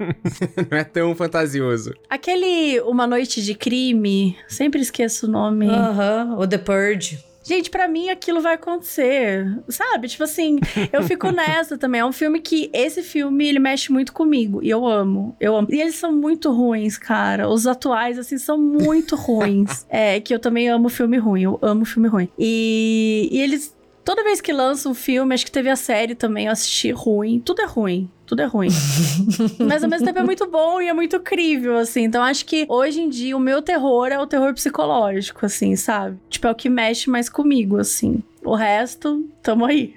[0.70, 1.92] Não é tão fantasioso.
[2.08, 5.68] Aquele Uma Noite de Crime, sempre esqueço o nome.
[5.68, 7.33] Aham, uh -huh, o The Purge.
[7.44, 10.08] Gente, para mim aquilo vai acontecer, sabe?
[10.08, 10.58] Tipo assim,
[10.90, 12.00] eu fico nessa também.
[12.00, 15.68] É um filme que esse filme ele mexe muito comigo e eu amo, eu amo.
[15.70, 17.48] E eles são muito ruins, cara.
[17.48, 19.84] Os atuais assim são muito ruins.
[19.94, 21.42] É que eu também amo filme ruim.
[21.42, 22.28] Eu amo filme ruim.
[22.38, 23.74] E, e eles
[24.04, 27.40] Toda vez que lança um filme, acho que teve a série também, eu assisti ruim.
[27.40, 28.10] Tudo é ruim.
[28.26, 28.68] Tudo é ruim.
[29.58, 32.04] Mas ao mesmo tempo é muito bom e é muito crível, assim.
[32.04, 36.18] Então acho que hoje em dia o meu terror é o terror psicológico, assim, sabe?
[36.28, 38.22] Tipo, é o que mexe mais comigo, assim.
[38.44, 39.94] O resto, tamo aí.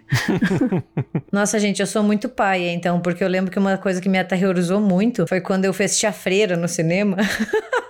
[1.31, 4.17] Nossa, gente, eu sou muito paia, então, porque eu lembro que uma coisa que me
[4.17, 7.17] aterrorizou muito foi quando eu fiz a freira no cinema.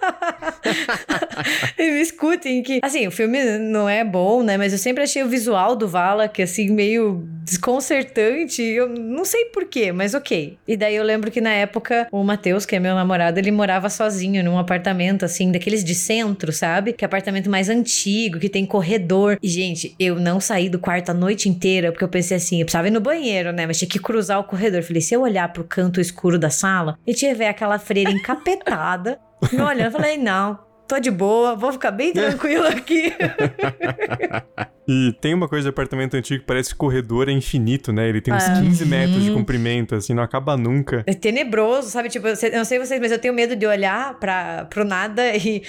[1.78, 4.58] me escutem que, assim, o filme não é bom, né?
[4.58, 8.62] Mas eu sempre achei o visual do Valak, assim, meio desconcertante.
[8.62, 10.58] Eu não sei porquê, mas ok.
[10.68, 13.90] E daí eu lembro que na época o Matheus, que é meu namorado, ele morava
[13.90, 16.94] sozinho num apartamento, assim, daqueles de centro, sabe?
[16.94, 19.38] Que é apartamento mais antigo, que tem corredor.
[19.42, 22.66] E, gente, eu não saí do quarto a noite inteira, porque eu pensei assim, eu
[22.66, 23.66] precisava ir no banheiro, né?
[23.66, 24.84] Mas tinha que cruzar o corredor.
[24.84, 29.20] Falei, se eu olhar pro canto escuro da sala e tiver aquela freira encapetada,
[29.52, 33.14] me olhando, eu falei, não, tô de boa, vou ficar bem tranquilo aqui.
[34.88, 38.08] e tem uma coisa de apartamento antigo que parece que o corredor é infinito, né?
[38.08, 38.62] Ele tem uns ah.
[38.62, 41.04] 15 metros de comprimento, assim, não acaba nunca.
[41.06, 42.10] É tenebroso, sabe?
[42.10, 45.62] Tipo, eu não sei vocês, mas eu tenho medo de olhar para pro nada e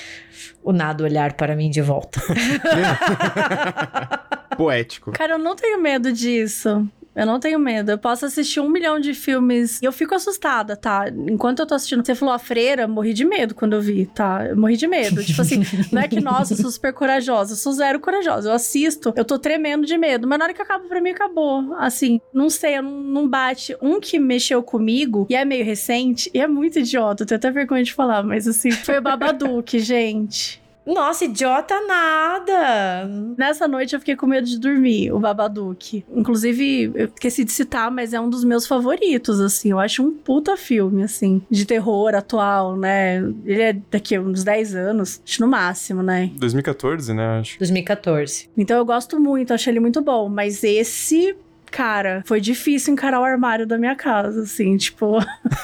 [0.62, 2.20] o nada olhar para mim de volta.
[4.56, 5.12] Poético.
[5.12, 6.88] Cara, eu não tenho medo disso.
[7.18, 7.90] Eu não tenho medo.
[7.90, 11.06] Eu posso assistir um milhão de filmes e eu fico assustada, tá?
[11.28, 12.06] Enquanto eu tô assistindo.
[12.06, 14.46] Você falou a freira, morri de medo quando eu vi, tá?
[14.46, 15.24] Eu morri de medo.
[15.24, 17.54] tipo assim, não é que, nossa, eu sou super corajosa.
[17.54, 18.48] Eu sou zero corajosa.
[18.48, 20.28] Eu assisto, eu tô tremendo de medo.
[20.28, 21.74] Mas na hora que acaba, pra mim, acabou.
[21.74, 23.76] Assim, não sei, eu não, não bate.
[23.82, 27.24] Um que mexeu comigo e é meio recente e é muito idiota.
[27.24, 30.62] Eu tenho até vergonha de falar, mas assim, foi o Babadook, gente.
[30.88, 33.06] Nossa, idiota nada!
[33.36, 36.02] Nessa noite eu fiquei com medo de dormir, o Babadook.
[36.14, 39.70] Inclusive, eu esqueci de citar, mas é um dos meus favoritos, assim.
[39.70, 43.18] Eu acho um puta filme, assim, de terror atual, né?
[43.44, 46.30] Ele é daqui a uns 10 anos, acho no máximo, né?
[46.36, 47.40] 2014, né?
[47.40, 47.58] Acho.
[47.58, 48.48] 2014.
[48.56, 50.28] Então eu gosto muito, achei ele muito bom.
[50.28, 51.36] Mas esse
[51.70, 55.18] cara, foi difícil encarar o armário da minha casa, assim, tipo,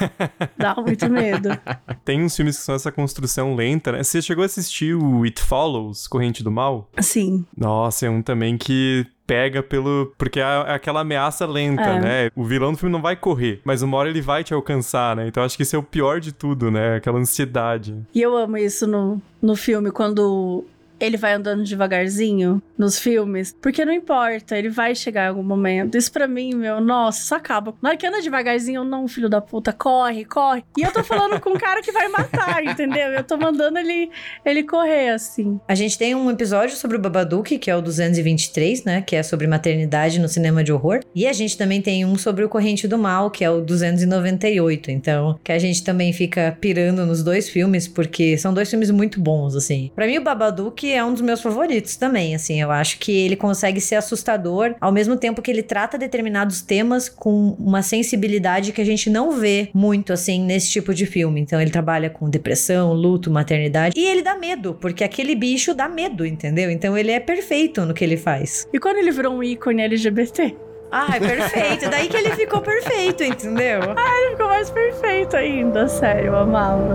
[0.56, 1.48] dá muito medo.
[2.04, 4.02] Tem uns filmes que são essa construção lenta, né?
[4.02, 6.88] Você chegou a assistir o It Follows, Corrente do Mal?
[7.00, 7.44] Sim.
[7.56, 10.12] Nossa, é um também que pega pelo.
[10.18, 12.00] Porque é aquela ameaça lenta, É.
[12.00, 12.30] né?
[12.36, 15.26] O vilão do filme não vai correr, mas uma hora ele vai te alcançar, né?
[15.26, 16.96] Então acho que isso é o pior de tudo, né?
[16.96, 17.96] Aquela ansiedade.
[18.14, 20.64] E eu amo isso no, no filme, quando
[21.06, 23.54] ele vai andando devagarzinho nos filmes.
[23.60, 25.96] Porque não importa, ele vai chegar em algum momento.
[25.96, 27.74] Isso pra mim, meu, nossa, isso acaba.
[27.80, 30.64] Na hora que anda devagarzinho, eu não, filho da puta, corre, corre.
[30.76, 33.08] E eu tô falando com um cara que vai matar, entendeu?
[33.12, 34.10] Eu tô mandando ele,
[34.44, 35.60] ele correr, assim.
[35.68, 39.02] A gente tem um episódio sobre o Babadook, que é o 223, né?
[39.02, 41.00] Que é sobre maternidade no cinema de horror.
[41.14, 44.90] E a gente também tem um sobre o Corrente do Mal, que é o 298.
[44.90, 49.20] Então, que a gente também fica pirando nos dois filmes, porque são dois filmes muito
[49.20, 49.90] bons, assim.
[49.94, 52.60] Pra mim, o Babadook é um dos meus favoritos também, assim.
[52.60, 57.08] Eu acho que ele consegue ser assustador, ao mesmo tempo que ele trata determinados temas
[57.08, 61.40] com uma sensibilidade que a gente não vê muito, assim, nesse tipo de filme.
[61.40, 63.98] Então, ele trabalha com depressão, luto, maternidade.
[63.98, 66.70] E ele dá medo, porque aquele bicho dá medo, entendeu?
[66.70, 68.66] Então, ele é perfeito no que ele faz.
[68.72, 70.56] E quando ele virou um ícone LGBT?
[70.90, 71.90] Ah, é perfeito.
[71.90, 73.80] Daí que ele ficou perfeito, entendeu?
[73.82, 76.94] Ele ficou mais perfeito ainda, sério, eu amava.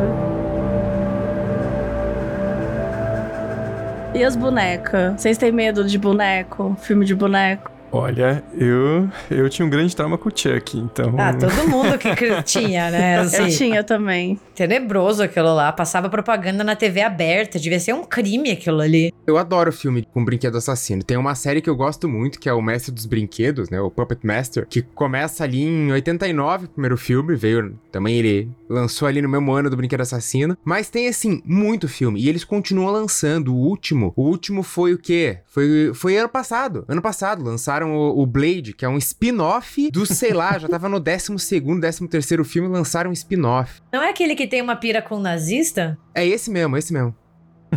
[4.13, 5.22] E as bonecas?
[5.22, 6.76] Vocês têm medo de boneco?
[6.80, 7.78] Filme de boneco?
[7.91, 11.15] Olha, eu eu tinha um grande trauma com o Chuck, então.
[11.17, 12.10] Ah, todo mundo que
[12.43, 13.19] tinha, né?
[13.19, 14.39] Assim, Eu tinha também.
[14.56, 15.71] Tenebroso aquilo lá.
[15.71, 17.60] Passava propaganda na TV aberta.
[17.60, 19.13] Devia ser um crime aquilo ali.
[19.25, 21.04] Eu adoro filme com brinquedo assassino.
[21.04, 23.80] Tem uma série que eu gosto muito, que é o Mestre dos Brinquedos, né?
[23.80, 29.08] O Puppet Master, que começa ali em 89, o primeiro filme, veio também ele lançou
[29.08, 32.91] ali no mesmo ano do Brinquedo Assassino, mas tem assim muito filme e eles continuam
[32.91, 33.54] lançando.
[33.54, 35.39] O último, o último foi o quê?
[35.47, 36.86] Foi foi ano passado.
[36.88, 40.89] Ano passado lançaram o, o Blade, que é um spin-off do, sei lá, já tava
[40.89, 43.81] no 12 segundo, 13 terceiro filme, lançaram um spin-off.
[43.91, 45.97] Não é aquele que tem uma pira com nazista?
[46.13, 47.15] É esse mesmo, esse mesmo.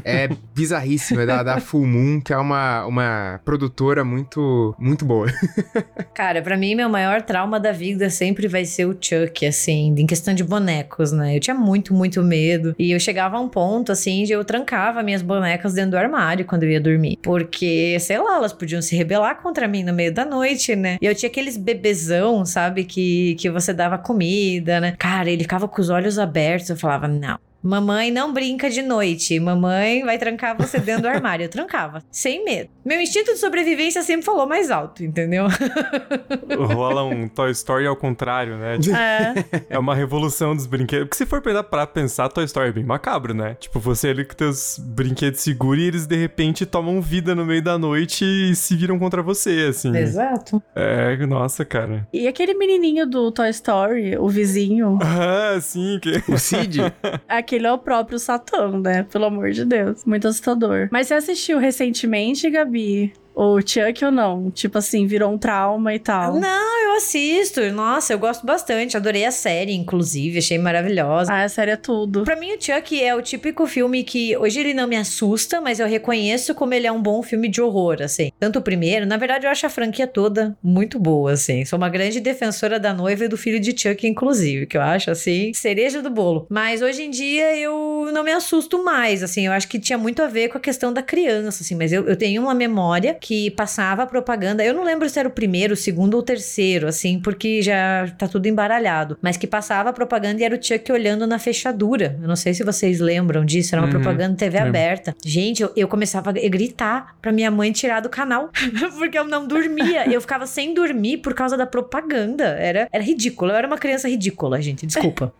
[0.04, 5.26] É bizarríssimo, é da, da Full Moon, que é uma, uma produtora muito, muito boa.
[6.14, 10.06] Cara, pra mim, meu maior trauma da vida sempre vai ser o Chuck, assim, em
[10.06, 11.36] questão de bonecos, né?
[11.36, 12.74] Eu tinha muito, muito medo.
[12.78, 16.44] E eu chegava a um ponto, assim, de eu trancava minhas bonecas dentro do armário
[16.44, 17.18] quando eu ia dormir.
[17.22, 20.98] Porque, sei lá, elas podiam se rebelar contra mim no meio da noite, né?
[21.00, 22.84] E eu tinha aqueles bebezão, sabe?
[22.84, 24.94] Que, que você dava comida, né?
[24.98, 26.70] Cara, ele ficava com os olhos abertos.
[26.70, 27.38] Eu falava, não.
[27.62, 29.38] Mamãe não brinca de noite.
[29.38, 31.44] Mamãe vai trancar você dentro do armário.
[31.44, 32.70] Eu trancava, sem medo.
[32.84, 35.46] Meu instinto de sobrevivência sempre falou mais alto, entendeu?
[36.74, 38.78] Rola um Toy Story ao contrário, né?
[38.78, 39.34] Tipo, É.
[39.70, 41.04] é uma revolução dos brinquedos.
[41.08, 43.56] Porque se for pra pensar, Toy Story é bem macabro, né?
[43.58, 47.62] Tipo, você ali com teus brinquedos seguros e eles de repente tomam vida no meio
[47.62, 49.94] da noite e se viram contra você, assim.
[49.96, 50.62] Exato.
[50.74, 52.06] É, nossa, cara.
[52.12, 56.22] E aquele menininho do Toy Story, o vizinho, Ah, sim, que.
[56.30, 56.80] O Cid,
[57.28, 59.02] aquele é o próprio Satã, né?
[59.04, 60.04] Pelo amor de Deus.
[60.04, 60.88] Muito assustador.
[60.90, 63.12] Mas você assistiu recentemente, Gabi?
[63.34, 64.50] O Chuck ou não?
[64.50, 66.38] Tipo assim, virou um trauma e tal.
[66.38, 67.60] Não, eu assisto.
[67.72, 68.96] Nossa, eu gosto bastante.
[68.96, 70.38] Adorei a série, inclusive.
[70.38, 71.32] Achei maravilhosa.
[71.32, 72.24] Ah, a série é tudo.
[72.24, 75.80] Pra mim, o Chuck é o típico filme que hoje ele não me assusta, mas
[75.80, 78.30] eu reconheço como ele é um bom filme de horror, assim.
[78.38, 81.64] Tanto o primeiro, na verdade, eu acho a franquia toda muito boa, assim.
[81.64, 85.10] Sou uma grande defensora da noiva e do filho de Chuck, inclusive, que eu acho,
[85.10, 86.46] assim, cereja do bolo.
[86.50, 89.46] Mas hoje em dia eu não me assusto mais, assim.
[89.46, 91.74] Eu acho que tinha muito a ver com a questão da criança, assim.
[91.74, 94.64] Mas eu, eu tenho uma memória que passava propaganda.
[94.64, 98.12] Eu não lembro se era o primeiro, o segundo ou o terceiro, assim, porque já
[98.18, 99.16] tá tudo embaralhado.
[99.22, 102.18] Mas que passava propaganda e era o Chuck olhando na fechadura.
[102.20, 104.70] Eu não sei se vocês lembram disso, era uma Uhum, propaganda TV lembro.
[104.70, 105.14] aberta.
[105.24, 108.50] Gente, eu, eu começava a gritar pra minha mãe tirar do canal,
[108.98, 110.10] porque eu não dormia.
[110.12, 112.44] Eu ficava sem dormir por causa da propaganda.
[112.58, 113.52] Era, era ridículo.
[113.52, 114.84] Eu era uma criança ridícula, gente.
[114.84, 115.32] Desculpa.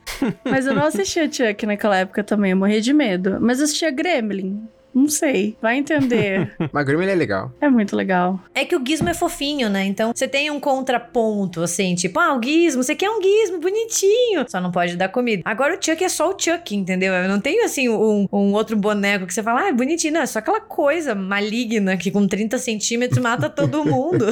[0.45, 3.38] Mas eu não assistia Chuck naquela época também, eu morria de medo.
[3.40, 4.62] Mas eu assistia Gremlin.
[4.95, 5.57] Não sei.
[5.61, 6.55] Vai entender.
[6.73, 7.53] Mas Gremlin é legal.
[7.61, 8.39] é muito legal.
[8.55, 9.85] É que o gizmo é fofinho, né?
[9.85, 14.45] Então você tem um contraponto, assim, tipo, ah, o gizmo, você quer um gizmo bonitinho.
[14.49, 15.43] Só não pode dar comida.
[15.45, 17.13] Agora o Chuck é só o Chuck, entendeu?
[17.15, 20.15] Eu não tenho, assim, um, um outro boneco que você fala, ah, é bonitinho.
[20.15, 24.27] Não, é só aquela coisa maligna que com 30 centímetros mata todo mundo.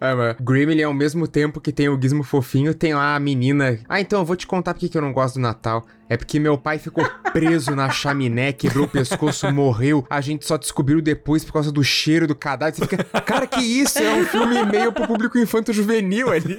[0.00, 3.78] É, mas Gremlin ao mesmo tempo que tem o gizmo fofinho, tem lá a menina.
[3.88, 5.84] Ah, então eu vou te contar porque que eu não gosto do Natal.
[6.14, 10.06] É porque meu pai ficou preso na chaminé, quebrou o pescoço, morreu.
[10.08, 12.72] A gente só descobriu depois por causa do cheiro do cadáver.
[12.76, 13.98] Você fica, cara, que isso?
[13.98, 16.56] É um filme meio pro público infanto-juvenil ali.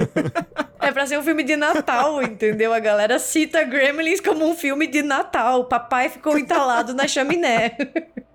[0.81, 2.73] É pra ser um filme de Natal, entendeu?
[2.73, 5.63] A galera cita Gremlins como um filme de Natal.
[5.63, 7.77] Papai ficou entalado na chaminé.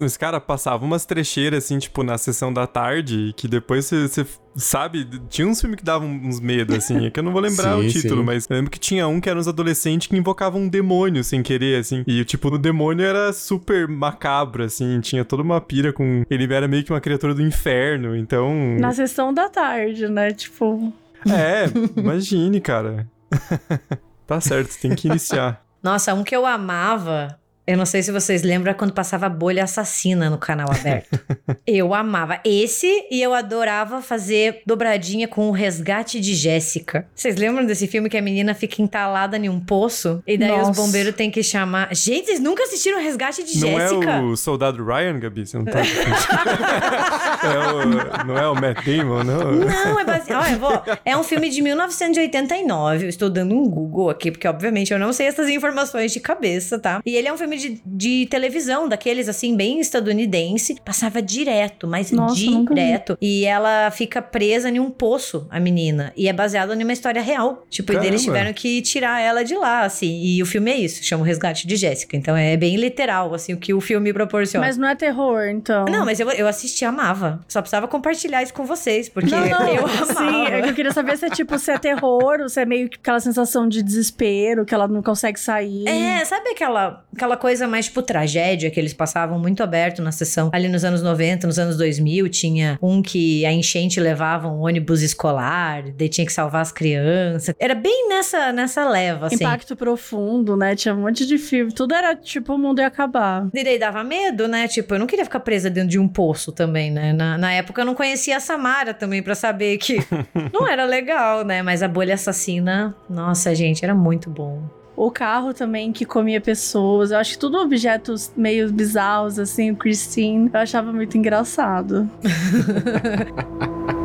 [0.01, 5.07] Os caras passavam umas trecheiras, assim, tipo, na sessão da tarde, que depois você sabe,
[5.29, 7.87] tinha uns filmes que davam uns medos, assim, é que eu não vou lembrar Sim,
[7.87, 8.27] o título, sim.
[8.27, 11.43] mas eu lembro que tinha um que eram uns adolescentes que invocavam um demônio sem
[11.43, 16.25] querer, assim, e tipo, o demônio era super macabro, assim, tinha toda uma pira com.
[16.29, 18.53] Ele era meio que uma criatura do inferno, então.
[18.79, 20.31] Na sessão da tarde, né?
[20.33, 20.93] Tipo.
[21.29, 23.07] É, imagine, cara.
[24.27, 25.65] tá certo, tem que iniciar.
[25.83, 27.39] Nossa, um que eu amava.
[27.67, 31.21] Eu não sei se vocês lembram quando passava Bolha Assassina no canal aberto.
[31.67, 37.07] eu amava esse e eu adorava fazer dobradinha com o Resgate de Jéssica.
[37.15, 40.69] Vocês lembram desse filme que a menina fica entalada em um poço e daí os
[40.69, 40.83] Nossa.
[40.83, 41.95] bombeiros têm que chamar.
[41.95, 44.11] Gente, vocês nunca assistiram o Resgate de Não Jéssica?
[44.11, 45.47] é o soldado Ryan, Gabi?
[45.47, 45.81] Você não tá.
[47.45, 49.53] é o, não é o Matt Damon, não?
[49.53, 50.43] Não, é baseado.
[50.45, 50.83] Olha, vou.
[51.05, 53.05] É um filme de 1989.
[53.05, 56.79] Eu estou dando um Google aqui, porque obviamente eu não sei essas informações de cabeça,
[56.79, 57.01] tá?
[57.07, 60.77] E ele é um filme de, de televisão, daqueles assim, bem estadunidense.
[60.85, 63.17] Passava direto, mas Nossa, direto.
[63.21, 66.13] E ela fica presa em um poço, a menina.
[66.17, 67.65] E é baseado numa história real.
[67.69, 68.39] Tipo, e daí eles Caramba.
[68.39, 70.21] tiveram que tirar ela de lá, assim.
[70.23, 72.17] E o filme é isso, chama o Resgate de Jéssica.
[72.17, 74.67] Então é bem literal, assim, o que o filme proporciona.
[74.67, 75.85] Mas não é terror, então.
[75.87, 77.41] Não, mas eu, eu assisti, amava.
[77.49, 80.07] Só precisava compartilhar isso com vocês, porque Não, não, eu amava.
[80.07, 82.65] sim, é que eu queria saber se é tipo, se é terror, ou se é
[82.65, 85.87] meio que aquela sensação de desespero, que ela não consegue sair.
[85.89, 90.51] É, sabe aquela, aquela coisa mais tipo tragédia que eles passavam muito aberto na sessão?
[90.53, 95.03] Ali nos anos 90, nos anos 2000, tinha um que a enchente levava um ônibus
[95.03, 97.55] escolar, daí tinha que salvar as crianças.
[97.59, 99.37] Era bem nessa, nessa leva, assim.
[99.37, 100.77] Impacto profundo, né?
[100.77, 101.73] Tinha um monte de filme.
[101.73, 103.49] Tudo era tipo, o mundo ia acabar.
[103.55, 104.69] E daí dava medo, né?
[104.69, 107.13] Tipo, eu não queria ficar presa dentro de um poço também, né?
[107.13, 109.99] Na, na época eu não conhecia a Samara também pra saber que
[110.53, 111.63] não era legal, né?
[111.63, 114.80] Mas a bolha assassina, nossa, gente, era muito bom.
[115.03, 117.11] O carro também que comia pessoas.
[117.11, 120.51] Eu acho que tudo objetos meio bizarros, assim, o Christine.
[120.53, 122.07] Eu achava muito engraçado.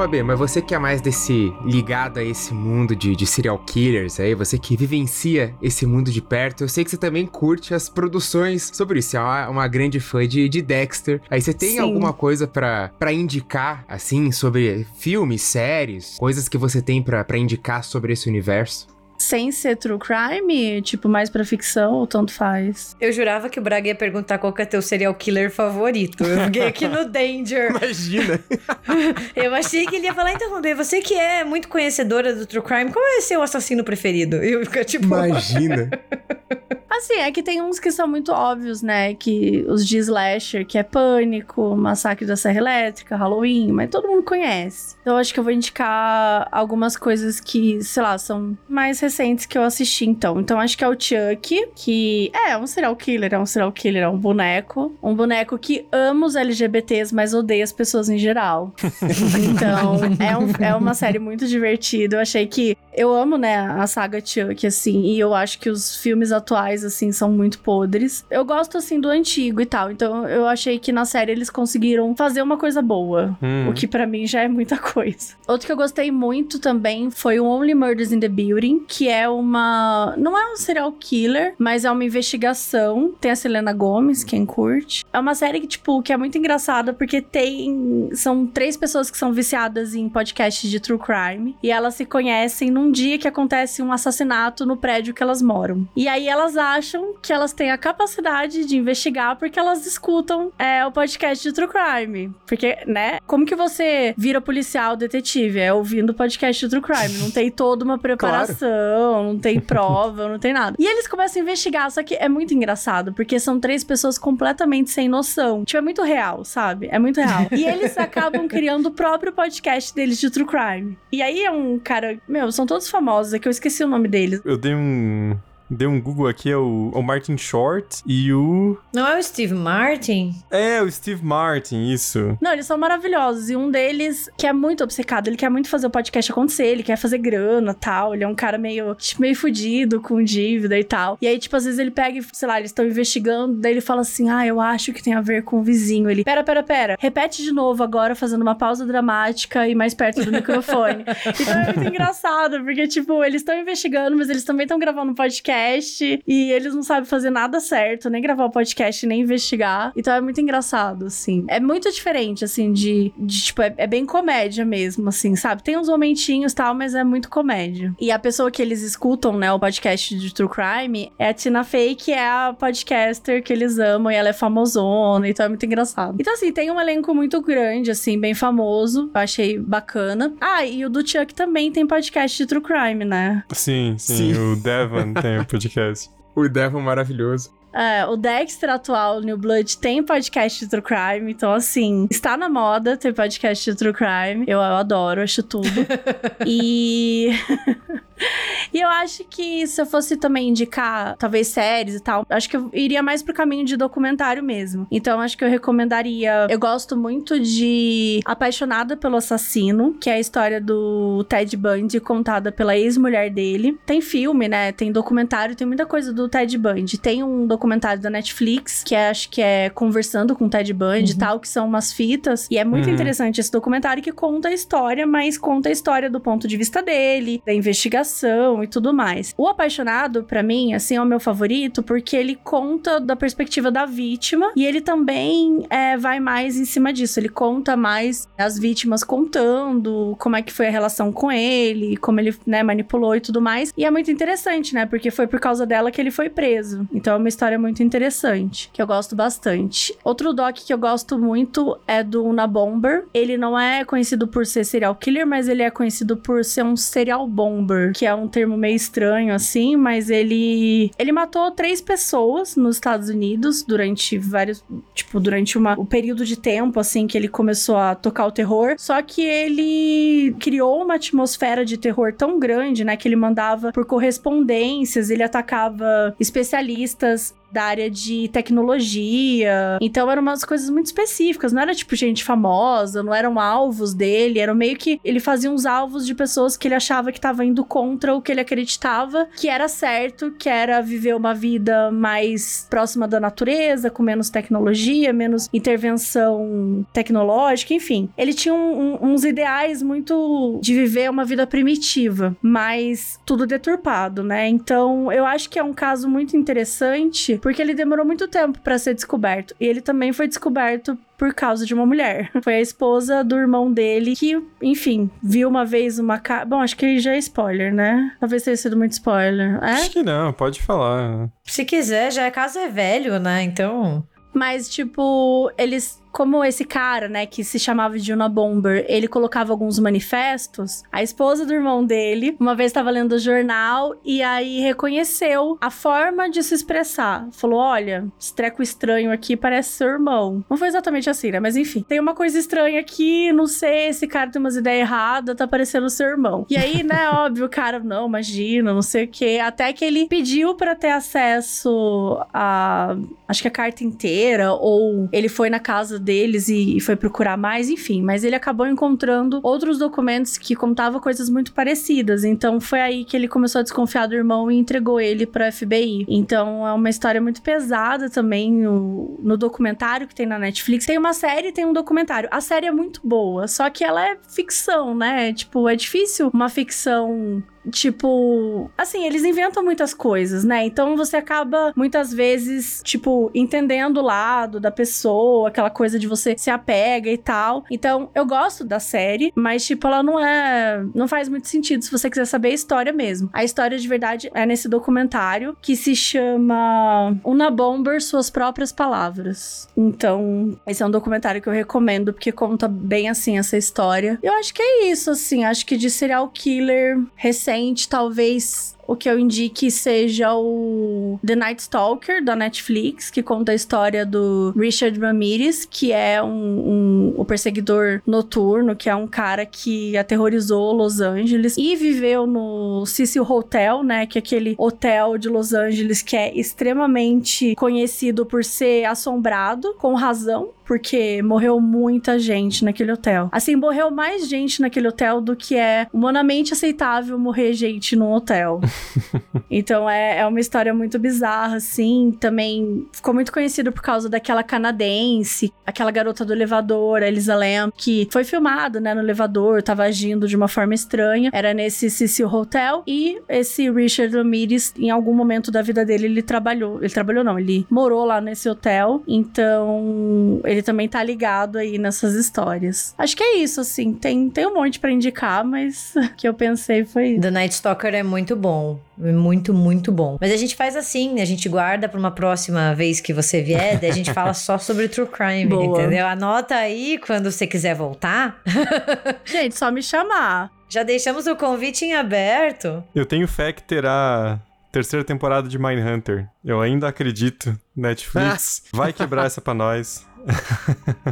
[0.00, 4.18] Mabê, mas você que é mais desse ligado a esse mundo de, de serial killers
[4.18, 7.86] aí, você que vivencia esse mundo de perto, eu sei que você também curte as
[7.86, 9.18] produções sobre isso.
[9.18, 11.20] É uma, uma grande fã de, de Dexter.
[11.28, 11.80] Aí você tem Sim.
[11.80, 17.84] alguma coisa pra pra indicar, assim, sobre filmes, séries, coisas que você tem pra indicar
[17.84, 18.86] sobre esse universo?
[19.20, 22.96] Sem ser true crime, tipo, mais pra ficção, ou tanto faz.
[22.98, 26.24] Eu jurava que o Braga ia perguntar qual que é teu serial killer favorito.
[26.24, 27.68] Eu fiquei aqui no Danger.
[27.68, 28.40] Imagina!
[29.36, 32.90] Eu achei que ele ia falar, então, você que é muito conhecedora do True Crime,
[32.90, 34.42] qual é seu assassino preferido?
[34.42, 35.04] E eu fico tipo.
[35.04, 35.90] Imagina!
[36.90, 39.14] Assim, é que tem uns que são muito óbvios, né?
[39.14, 44.22] Que os de slasher, que é Pânico, Massacre da Serra Elétrica, Halloween, mas todo mundo
[44.22, 44.96] conhece.
[45.00, 49.46] Então, eu acho que eu vou indicar algumas coisas que, sei lá, são mais recentes
[49.46, 50.40] que eu assisti, então.
[50.40, 54.02] Então, acho que é o Chuck, que é um serial killer, é um serial killer,
[54.02, 54.94] é um boneco.
[55.02, 58.74] Um boneco que ama os LGBTs, mas odeia as pessoas em geral.
[59.50, 62.16] Então, é, um- é uma série muito divertida.
[62.16, 62.76] Eu achei que.
[62.92, 67.12] Eu amo, né, a saga Chuck, assim, e eu acho que os filmes atuais, assim,
[67.12, 68.24] são muito podres.
[68.30, 69.90] Eu gosto, assim, do antigo e tal.
[69.90, 73.36] Então eu achei que na série eles conseguiram fazer uma coisa boa.
[73.42, 73.68] Hum.
[73.68, 75.34] O que para mim já é muita coisa.
[75.46, 79.28] Outro que eu gostei muito também foi o Only Murders in the Building, que é
[79.28, 80.14] uma.
[80.16, 83.12] Não é um serial killer, mas é uma investigação.
[83.20, 85.04] Tem a Selena Gomes, quem curte.
[85.12, 88.08] É uma série que, tipo, que é muito engraçada porque tem.
[88.12, 91.56] São três pessoas que são viciadas em podcasts de true crime.
[91.62, 95.88] E elas se conhecem num dia que acontece um assassinato no prédio que elas moram.
[95.96, 100.84] E aí elas acham que elas têm a capacidade de investigar porque elas escutam é,
[100.84, 102.32] o podcast de true crime.
[102.46, 103.18] Porque, né?
[103.26, 105.58] Como que você vira policial, detetive?
[105.58, 107.18] É ouvindo o podcast de true crime.
[107.18, 110.76] Não tem toda uma preparação, não tem prova, não tem nada.
[110.78, 114.90] E eles começam a investigar, só que é muito engraçado, porque são três pessoas completamente
[114.90, 115.64] sem noção.
[115.64, 116.88] Tipo, é muito real, sabe?
[116.90, 117.46] É muito real.
[117.52, 120.96] E eles acabam criando o próprio podcast deles de true crime.
[121.12, 122.18] E aí é um cara.
[122.28, 124.40] Meu, são todos famosos, é que eu esqueci o nome deles.
[124.44, 125.36] Eu dei um.
[125.70, 128.76] Dei um Google aqui, é o, o Martin Short e o.
[128.92, 130.34] Não é o Steve Martin?
[130.50, 132.36] É, o Steve Martin, isso.
[132.40, 133.50] Não, eles são maravilhosos.
[133.50, 136.82] E um deles, que é muito obcecado, ele quer muito fazer o podcast acontecer, ele
[136.82, 138.14] quer fazer grana tal.
[138.14, 141.16] Ele é um cara meio, tipo, meio fudido, com dívida e tal.
[141.22, 143.80] E aí, tipo, às vezes ele pega e, sei lá, eles estão investigando, daí ele
[143.80, 146.10] fala assim: ah, eu acho que tem a ver com o vizinho.
[146.10, 146.96] Ele, pera, pera, pera.
[146.98, 151.04] Repete de novo agora, fazendo uma pausa dramática e mais perto do microfone.
[151.40, 155.14] então é muito engraçado, porque, tipo, eles estão investigando, mas eles também estão gravando um
[155.60, 159.92] podcast e eles não sabem fazer nada certo, nem gravar o podcast, nem investigar.
[159.96, 161.44] Então é muito engraçado, assim.
[161.48, 165.62] É muito diferente, assim, de, de tipo, é, é bem comédia mesmo, assim, sabe?
[165.62, 167.94] Tem uns momentinhos e tal, mas é muito comédia.
[168.00, 171.64] E a pessoa que eles escutam, né, o podcast de True Crime é a Tina
[171.64, 175.64] Fey, que é a podcaster que eles amam e ela é famosona, então é muito
[175.66, 176.16] engraçado.
[176.18, 179.10] Então, assim, tem um elenco muito grande, assim, bem famoso.
[179.14, 180.32] Eu achei bacana.
[180.40, 183.44] Ah, e o do Chuck também tem podcast de True Crime, né?
[183.52, 184.52] Sim, sim, Sim.
[184.52, 186.10] o Devon tem o podcast.
[186.34, 187.59] O Devon maravilhoso.
[187.72, 192.48] É, o Dexter atual, New Blood, tem podcast de True Crime, então assim, está na
[192.48, 194.44] moda ter podcast de True Crime.
[194.46, 195.68] Eu, eu adoro, acho tudo.
[196.46, 197.30] e.
[198.72, 202.56] E eu acho que se eu fosse também indicar, talvez séries e tal, acho que
[202.56, 204.86] eu iria mais pro caminho de documentário mesmo.
[204.90, 206.46] Então acho que eu recomendaria.
[206.48, 212.52] Eu gosto muito de Apaixonada pelo Assassino, que é a história do Ted Bundy contada
[212.52, 213.78] pela ex-mulher dele.
[213.84, 214.72] Tem filme, né?
[214.72, 216.98] Tem documentário, tem muita coisa do Ted Bundy.
[216.98, 217.59] Tem um documentário
[218.00, 221.48] da Netflix, que é, acho que é Conversando com o Ted Bundy e tal, que
[221.48, 222.46] são umas fitas.
[222.50, 222.94] E é muito Uhum.
[222.94, 226.82] interessante esse documentário que conta a história, mas conta a história do ponto de vista
[226.82, 229.34] dele, da investigação e tudo mais.
[229.36, 233.86] O Apaixonado, pra mim, assim, é o meu favorito porque ele conta da perspectiva da
[233.86, 237.18] vítima e ele também é, vai mais em cima disso.
[237.20, 242.20] Ele conta mais as vítimas contando como é que foi a relação com ele, como
[242.20, 243.72] ele, né, manipulou e tudo mais.
[243.76, 244.86] E é muito interessante, né?
[244.86, 246.86] Porque foi por causa dela que ele foi preso.
[246.92, 249.96] Então é uma história muito interessante, que eu gosto bastante.
[250.04, 253.04] Outro doc que eu gosto muito é do Una Bomber.
[253.12, 256.76] Ele não é conhecido por ser serial killer, mas ele é conhecido por ser um
[256.76, 262.56] serial bomber, que é um termo meio estranho assim, mas ele ele matou três pessoas
[262.56, 267.28] nos Estados Unidos durante vários, tipo, durante uma, o período de tempo assim que ele
[267.28, 268.74] começou a tocar o terror.
[268.78, 273.84] Só que ele criou uma atmosfera de terror tão grande, né, que ele mandava por
[273.84, 279.78] correspondências, ele atacava especialistas da área de tecnologia.
[279.80, 284.38] Então eram umas coisas muito específicas, não era tipo gente famosa, não eram alvos dele,
[284.38, 287.64] eram meio que ele fazia uns alvos de pessoas que ele achava que estavam indo
[287.64, 293.06] contra o que ele acreditava que era certo, que era viver uma vida mais próxima
[293.06, 298.08] da natureza, com menos tecnologia, menos intervenção tecnológica, enfim.
[298.16, 304.22] Ele tinha um- um- uns ideais muito de viver uma vida primitiva, mas tudo deturpado,
[304.22, 304.48] né?
[304.48, 308.78] Então eu acho que é um caso muito interessante porque ele demorou muito tempo pra
[308.78, 309.54] ser descoberto.
[309.60, 312.30] E ele também foi descoberto por causa de uma mulher.
[312.42, 316.46] Foi a esposa do irmão dele que, enfim, viu uma vez uma cara.
[316.46, 318.16] Bom, acho que já é spoiler, né?
[318.18, 319.62] Talvez tenha sido muito spoiler.
[319.62, 319.72] É?
[319.72, 321.28] Acho que não, pode falar.
[321.44, 323.42] Se quiser, já é caso é velho, né?
[323.42, 324.02] Então.
[324.32, 326.00] Mas, tipo, eles.
[326.12, 330.82] Como esse cara, né, que se chamava de Una Bomber, ele colocava alguns manifestos.
[330.90, 335.70] A esposa do irmão dele, uma vez estava lendo o jornal e aí reconheceu a
[335.70, 337.28] forma de se expressar.
[337.32, 340.44] Falou: Olha, esse treco estranho aqui parece seu irmão.
[340.50, 341.40] Não foi exatamente assim, né?
[341.40, 345.36] Mas enfim, tem uma coisa estranha aqui, não sei, esse cara tem umas ideias erradas,
[345.36, 346.46] tá parecendo seu irmão.
[346.50, 349.38] E aí, né, óbvio, o cara, não, imagina, não sei o quê.
[349.42, 352.96] Até que ele pediu pra ter acesso a.
[353.28, 357.36] Acho que a carta inteira, ou ele foi na casa deles e, e foi procurar
[357.36, 358.02] mais, enfim.
[358.02, 362.24] Mas ele acabou encontrando outros documentos que contavam coisas muito parecidas.
[362.24, 366.06] Então foi aí que ele começou a desconfiar do irmão e entregou ele para FBI.
[366.08, 370.86] Então é uma história muito pesada também no, no documentário que tem na Netflix.
[370.86, 372.28] Tem uma série e tem um documentário.
[372.32, 375.32] A série é muito boa, só que ela é ficção, né?
[375.32, 380.64] Tipo, é difícil uma ficção tipo, assim, eles inventam muitas coisas, né?
[380.64, 386.36] Então você acaba muitas vezes, tipo, entendendo o lado da pessoa, aquela coisa de você
[386.38, 387.64] se apega e tal.
[387.70, 391.90] Então, eu gosto da série, mas tipo, ela não é, não faz muito sentido se
[391.90, 393.28] você quiser saber a história mesmo.
[393.32, 399.68] A história de verdade é nesse documentário que se chama Una Bomber Suas Próprias Palavras.
[399.76, 404.18] Então, esse é um documentário que eu recomendo porque conta bem assim essa história.
[404.22, 407.49] Eu acho que é isso, assim, acho que de serial killer recente
[407.88, 413.54] talvez o que eu indique seja o The Night Stalker, da Netflix, que conta a
[413.54, 419.46] história do Richard Ramirez, que é um, um, o perseguidor noturno, que é um cara
[419.46, 425.28] que aterrorizou Los Angeles e viveu no Cecil Hotel, né, que é aquele hotel de
[425.28, 432.64] Los Angeles que é extremamente conhecido por ser assombrado, com razão, porque morreu muita gente
[432.64, 433.28] naquele hotel.
[433.32, 438.60] Assim, morreu mais gente naquele hotel do que é humanamente aceitável morrer gente num hotel.
[439.50, 442.16] então é, é uma história muito bizarra, assim.
[442.18, 447.70] Também ficou muito conhecido por causa daquela canadense, aquela garota do elevador, a Elisa Lam,
[447.76, 451.30] que foi filmado, né, no elevador, tava agindo de uma forma estranha.
[451.32, 452.82] Era nesse Cecil Hotel.
[452.86, 456.78] E esse Richard Ramirez, em algum momento da vida dele, ele trabalhou.
[456.78, 459.02] Ele trabalhou, não, ele morou lá nesse hotel.
[459.06, 462.94] Então, ele também tá ligado aí nessas histórias.
[462.98, 463.92] Acho que é isso, assim.
[463.92, 467.18] Tem, tem um monte para indicar, mas o que eu pensei foi.
[467.18, 468.69] The Night Stalker é muito bom.
[469.02, 470.18] É muito, muito bom.
[470.20, 473.78] Mas a gente faz assim, a gente guarda para uma próxima vez que você vier,
[473.80, 475.80] daí a gente fala só sobre true crime, Boa.
[475.80, 476.06] entendeu?
[476.06, 478.42] Anota aí quando você quiser voltar.
[479.24, 480.50] gente, só me chamar.
[480.68, 482.84] Já deixamos o convite em aberto.
[482.94, 484.40] Eu tenho fé que terá
[484.70, 486.28] terceira temporada de Mindhunter.
[486.44, 487.58] Eu ainda acredito.
[487.76, 490.06] Netflix vai quebrar essa pra nós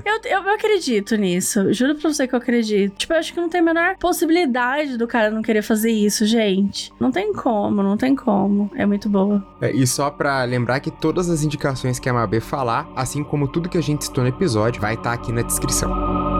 [0.05, 1.73] eu, eu, acredito nisso.
[1.73, 2.97] Juro pra você que eu acredito.
[2.97, 6.27] Tipo, eu acho que não tem a menor possibilidade do cara não querer fazer isso,
[6.27, 6.93] gente.
[6.99, 8.71] Não tem como, não tem como.
[8.75, 9.45] É muito boa.
[9.61, 13.49] É, e só pra lembrar que todas as indicações que a Mabê falar, assim como
[13.49, 16.38] tudo que a gente citou no episódio, vai estar tá aqui na descrição.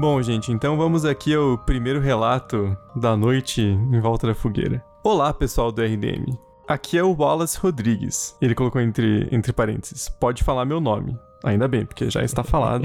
[0.00, 4.80] Bom, gente, então vamos aqui ao primeiro relato da noite em volta da fogueira.
[5.02, 6.38] Olá, pessoal do RDM.
[6.68, 8.36] Aqui é o Wallace Rodrigues.
[8.40, 11.18] Ele colocou entre, entre parênteses: pode falar meu nome.
[11.42, 12.84] Ainda bem, porque já está falado.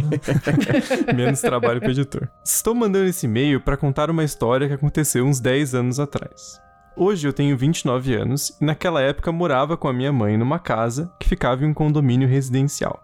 [1.16, 2.28] Menos trabalho para editor.
[2.44, 6.60] Estou mandando esse e-mail para contar uma história que aconteceu uns 10 anos atrás.
[6.98, 11.14] Hoje eu tenho 29 anos e naquela época morava com a minha mãe numa casa
[11.20, 13.04] que ficava em um condomínio residencial.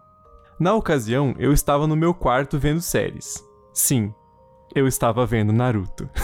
[0.60, 3.48] Na ocasião, eu estava no meu quarto vendo séries.
[3.74, 4.14] Sim,
[4.76, 6.10] eu estava vendo Naruto.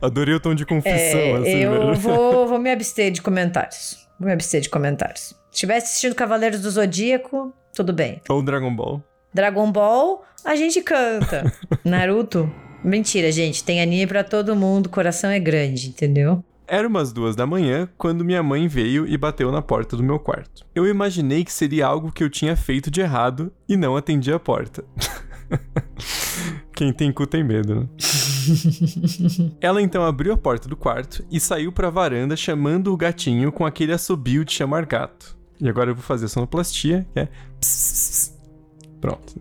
[0.00, 4.06] Adorei o tom de confissão, é, assim, Eu vou, vou me abster de comentários.
[4.18, 5.34] Vou me abster de comentários.
[5.50, 8.20] Se estivesse assistindo Cavaleiros do Zodíaco, tudo bem.
[8.28, 9.02] Ou Dragon Ball.
[9.32, 11.52] Dragon Ball, a gente canta.
[11.84, 12.50] Naruto,
[12.82, 13.62] mentira, gente.
[13.62, 16.42] Tem anime para todo mundo, coração é grande, entendeu?
[16.68, 20.18] Era umas duas da manhã quando minha mãe veio e bateu na porta do meu
[20.18, 20.66] quarto.
[20.74, 24.38] Eu imaginei que seria algo que eu tinha feito de errado e não atendi a
[24.38, 24.84] porta.
[26.74, 27.88] Quem tem cu tem medo, né?
[29.60, 33.64] Ela então abriu a porta do quarto e saiu pra varanda chamando o gatinho com
[33.64, 35.36] aquele assobio de chamar gato.
[35.60, 37.28] E agora eu vou fazer a sonoplastia, que é.
[39.00, 39.34] Pronto.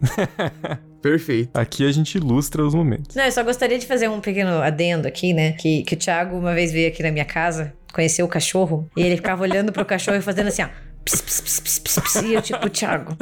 [1.01, 1.55] Perfeito.
[1.55, 3.15] Aqui a gente ilustra os momentos.
[3.15, 5.51] Não, eu só gostaria de fazer um pequeno adendo aqui, né?
[5.53, 9.01] Que, que o Thiago uma vez veio aqui na minha casa, conheceu o cachorro, e
[9.03, 10.67] ele ficava olhando pro cachorro e fazendo assim, ó.
[11.05, 13.15] Pss, pss, pss, pss, pss, pss, e eu, tipo, Thiago.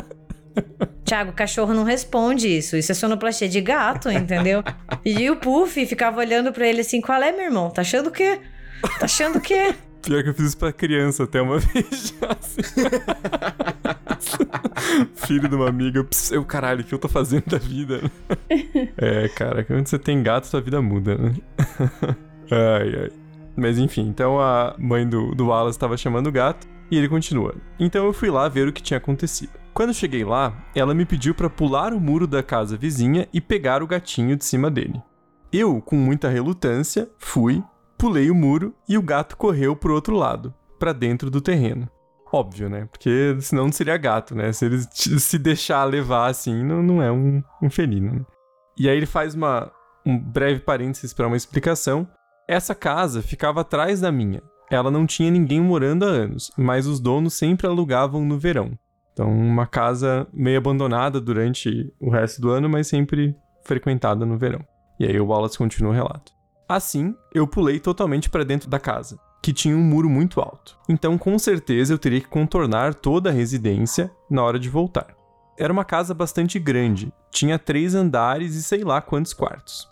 [1.04, 2.78] Thiago, o cachorro não responde isso.
[2.78, 4.64] Isso é sonoplastia de gato, entendeu?
[5.04, 7.70] E o Puff ficava olhando pra ele assim: qual é, meu irmão?
[7.70, 8.40] Tá achando o quê?
[9.00, 9.76] Tá achando o quê?
[10.04, 12.28] Pior que eu fiz isso pra criança até uma vez já.
[12.40, 12.62] Assim.
[15.16, 18.02] Filho de uma amiga, pss, eu, caralho, o que eu tô fazendo da vida?
[18.98, 21.34] é, cara, quando você tem gato, sua vida muda, né?
[22.52, 23.12] ai, ai.
[23.56, 27.56] Mas enfim, então a mãe do, do Wallace estava chamando o gato e ele continua.
[27.80, 29.52] Então eu fui lá ver o que tinha acontecido.
[29.74, 33.82] Quando cheguei lá, ela me pediu para pular o muro da casa vizinha e pegar
[33.82, 35.02] o gatinho de cima dele.
[35.52, 37.64] Eu, com muita relutância, fui,
[38.04, 41.90] pulei o muro e o gato correu pro outro lado, para dentro do terreno.
[42.34, 42.86] Óbvio, né?
[42.92, 44.52] Porque senão não seria gato, né?
[44.52, 48.12] Se ele se deixar levar assim, não, não é um, um felino.
[48.12, 48.26] Né?
[48.78, 49.72] E aí ele faz uma,
[50.06, 52.06] um breve parênteses para uma explicação.
[52.46, 54.44] Essa casa ficava atrás da minha.
[54.70, 58.78] Ela não tinha ninguém morando há anos, mas os donos sempre alugavam no verão.
[59.14, 63.34] Então, uma casa meio abandonada durante o resto do ano, mas sempre
[63.64, 64.60] frequentada no verão.
[65.00, 66.34] E aí o Wallace continua o relato.
[66.76, 70.78] Assim, eu pulei totalmente para dentro da casa que tinha um muro muito alto.
[70.88, 75.08] Então, com certeza, eu teria que contornar toda a residência na hora de voltar.
[75.60, 79.88] Era uma casa bastante grande, tinha três andares e sei lá quantos quartos.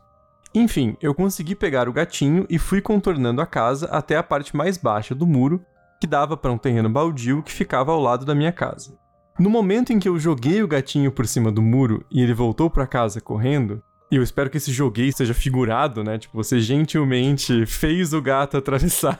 [0.55, 4.77] Enfim, eu consegui pegar o gatinho e fui contornando a casa até a parte mais
[4.77, 5.63] baixa do muro,
[5.99, 8.97] que dava para um terreno baldio que ficava ao lado da minha casa.
[9.37, 12.69] No momento em que eu joguei o gatinho por cima do muro e ele voltou
[12.69, 16.17] para casa correndo, e eu espero que esse joguei seja figurado, né?
[16.17, 19.17] Tipo, você gentilmente fez o gato atravessar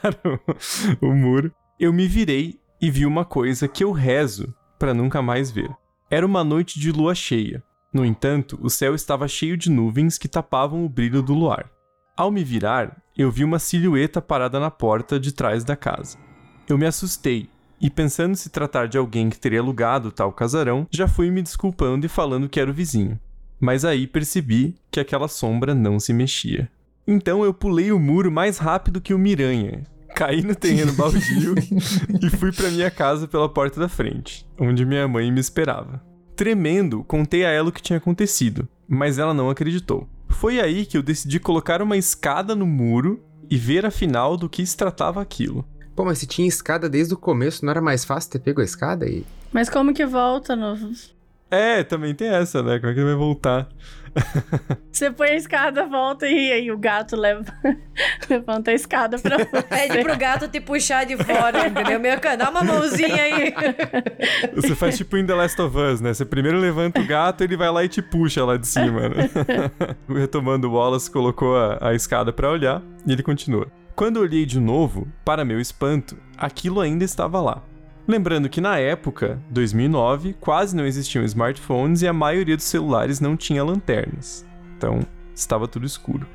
[1.02, 1.50] o, o muro.
[1.80, 5.72] Eu me virei e vi uma coisa que eu rezo para nunca mais ver.
[6.10, 7.64] Era uma noite de lua cheia.
[7.94, 11.72] No entanto, o céu estava cheio de nuvens que tapavam o brilho do luar.
[12.18, 16.18] Ao me virar, eu vi uma silhueta parada na porta de trás da casa.
[16.68, 21.08] Eu me assustei e, pensando se tratar de alguém que teria alugado tal casarão, já
[21.08, 23.18] fui me desculpando e falando que era o vizinho
[23.62, 26.68] mas aí percebi que aquela sombra não se mexia.
[27.08, 29.84] Então eu pulei o muro mais rápido que o Miranha,
[30.16, 31.56] caí no terreno baldio
[32.22, 36.02] e fui para minha casa pela porta da frente, onde minha mãe me esperava.
[36.36, 40.08] Tremendo, contei a ela o que tinha acontecido, mas ela não acreditou.
[40.28, 44.66] Foi aí que eu decidi colocar uma escada no muro e ver afinal do que
[44.66, 45.64] se tratava aquilo.
[45.96, 48.64] Pô, mas se tinha escada desde o começo, não era mais fácil ter pego a
[48.64, 49.26] escada e.
[49.52, 50.76] Mas como que volta no.
[51.52, 52.80] É, também tem essa, né?
[52.80, 53.68] Como é que ele vai voltar?
[54.90, 57.44] Você põe a escada, volta e aí o gato leva,
[58.30, 59.62] levanta a escada pra você.
[59.68, 62.00] Pede pro gato te puxar de fora, entendeu?
[62.00, 63.54] Meu dá uma mãozinha aí.
[64.54, 66.14] Você faz tipo em The Last of Us, né?
[66.14, 69.30] Você primeiro levanta o gato, ele vai lá e te puxa lá de cima, né?
[70.10, 73.68] Retomando, o Wallace colocou a, a escada para olhar e ele continua.
[73.96, 77.64] Quando eu olhei de novo, para meu espanto, aquilo ainda estava lá.
[78.12, 83.38] Lembrando que na época, 2009, quase não existiam smartphones e a maioria dos celulares não
[83.38, 84.46] tinha lanternas.
[84.76, 85.00] Então,
[85.34, 86.28] estava tudo escuro.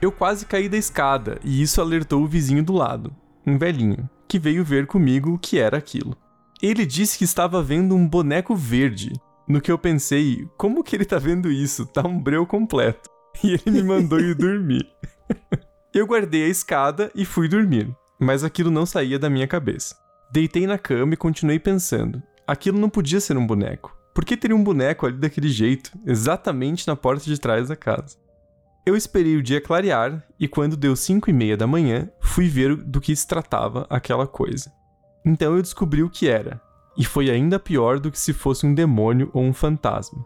[0.00, 3.12] Eu quase caí da escada e isso alertou o vizinho do lado,
[3.44, 6.16] um velhinho, que veio ver comigo o que era aquilo.
[6.62, 9.12] Ele disse que estava vendo um boneco verde,
[9.48, 11.86] no que eu pensei, como que ele tá vendo isso?
[11.86, 13.10] Tá um breu completo.
[13.42, 14.86] E ele me mandou ir dormir.
[15.92, 20.05] eu guardei a escada e fui dormir, mas aquilo não saía da minha cabeça.
[20.30, 22.22] Deitei na cama e continuei pensando.
[22.46, 23.96] Aquilo não podia ser um boneco.
[24.14, 28.16] Por que teria um boneco ali daquele jeito, exatamente na porta de trás da casa?
[28.84, 32.76] Eu esperei o dia clarear e quando deu cinco e meia da manhã, fui ver
[32.76, 34.72] do que se tratava aquela coisa.
[35.24, 36.60] Então eu descobri o que era,
[36.96, 40.24] e foi ainda pior do que se fosse um demônio ou um fantasma.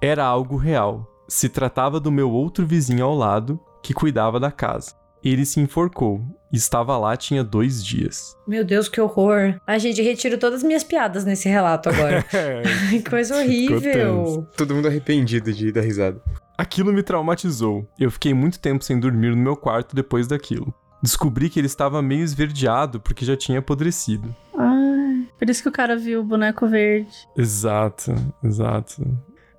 [0.00, 1.08] Era algo real.
[1.26, 4.94] Se tratava do meu outro vizinho ao lado, que cuidava da casa.
[5.24, 6.20] Ele se enforcou
[6.56, 8.36] estava lá tinha dois dias.
[8.46, 9.58] Meu Deus, que horror.
[9.66, 12.24] A gente retiro todas as minhas piadas nesse relato agora.
[12.90, 14.46] que coisa horrível.
[14.56, 16.20] Todo mundo arrependido de dar risada.
[16.56, 17.88] Aquilo me traumatizou.
[17.98, 20.72] Eu fiquei muito tempo sem dormir no meu quarto depois daquilo.
[21.02, 24.34] Descobri que ele estava meio esverdeado porque já tinha apodrecido.
[24.56, 27.10] Ah, por isso que o cara viu o boneco verde.
[27.36, 29.02] Exato, exato.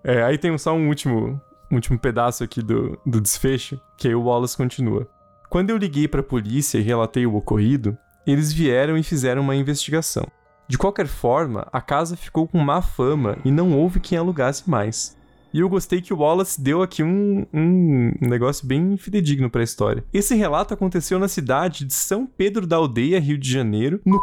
[0.03, 4.15] É, aí tem só um último, um último pedaço aqui do, do desfecho, que aí
[4.15, 5.07] o Wallace continua.
[5.53, 7.95] Quando eu liguei para a polícia e relatei o ocorrido,
[8.25, 10.25] eles vieram e fizeram uma investigação.
[10.67, 15.15] De qualquer forma, a casa ficou com má fama e não houve quem alugasse mais.
[15.53, 19.63] E eu gostei que o Wallace deu aqui um, um negócio bem fidedigno para a
[19.63, 20.03] história.
[20.11, 24.19] Esse relato aconteceu na cidade de São Pedro da Aldeia, Rio de Janeiro, no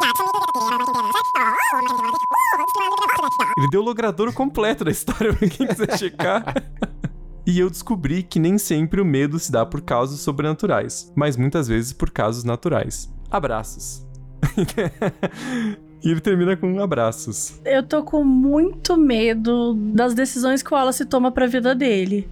[3.57, 6.43] Ele deu o logradouro completo da história pra quem quiser checar.
[7.47, 11.66] E eu descobri que nem sempre o medo se dá por causas sobrenaturais, mas muitas
[11.66, 13.12] vezes por causas naturais.
[13.30, 14.07] Abraços.
[16.03, 17.61] E ele termina com abraços.
[17.62, 22.26] Eu tô com muito medo das decisões que o Wallace toma pra vida dele.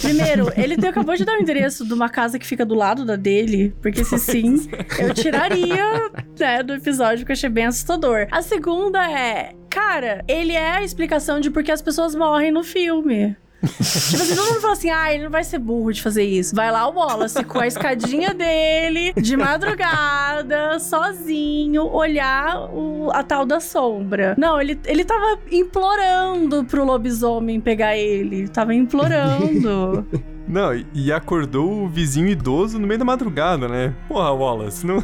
[0.00, 3.04] Primeiro, ele te- acabou de dar o endereço de uma casa que fica do lado
[3.04, 4.54] da dele, porque se sim,
[4.96, 8.28] eu tiraria né, do episódio, porque eu achei bem assustador.
[8.30, 12.62] A segunda é, cara, ele é a explicação de por que as pessoas morrem no
[12.62, 13.36] filme.
[13.60, 16.54] Tipo assim, todo mundo fala assim, ah, ele não vai ser burro de fazer isso.
[16.56, 23.44] Vai lá o Wallace com a escadinha dele, de madrugada, sozinho, olhar o- a tal
[23.44, 24.34] da sombra.
[24.38, 28.48] Não, ele, ele tava implorando pro lobisomem pegar ele.
[28.48, 30.06] Tava implorando.
[30.48, 33.94] Não, e- acordou o vizinho idoso no meio da madrugada, né?
[34.08, 35.00] Porra, Wallace, não.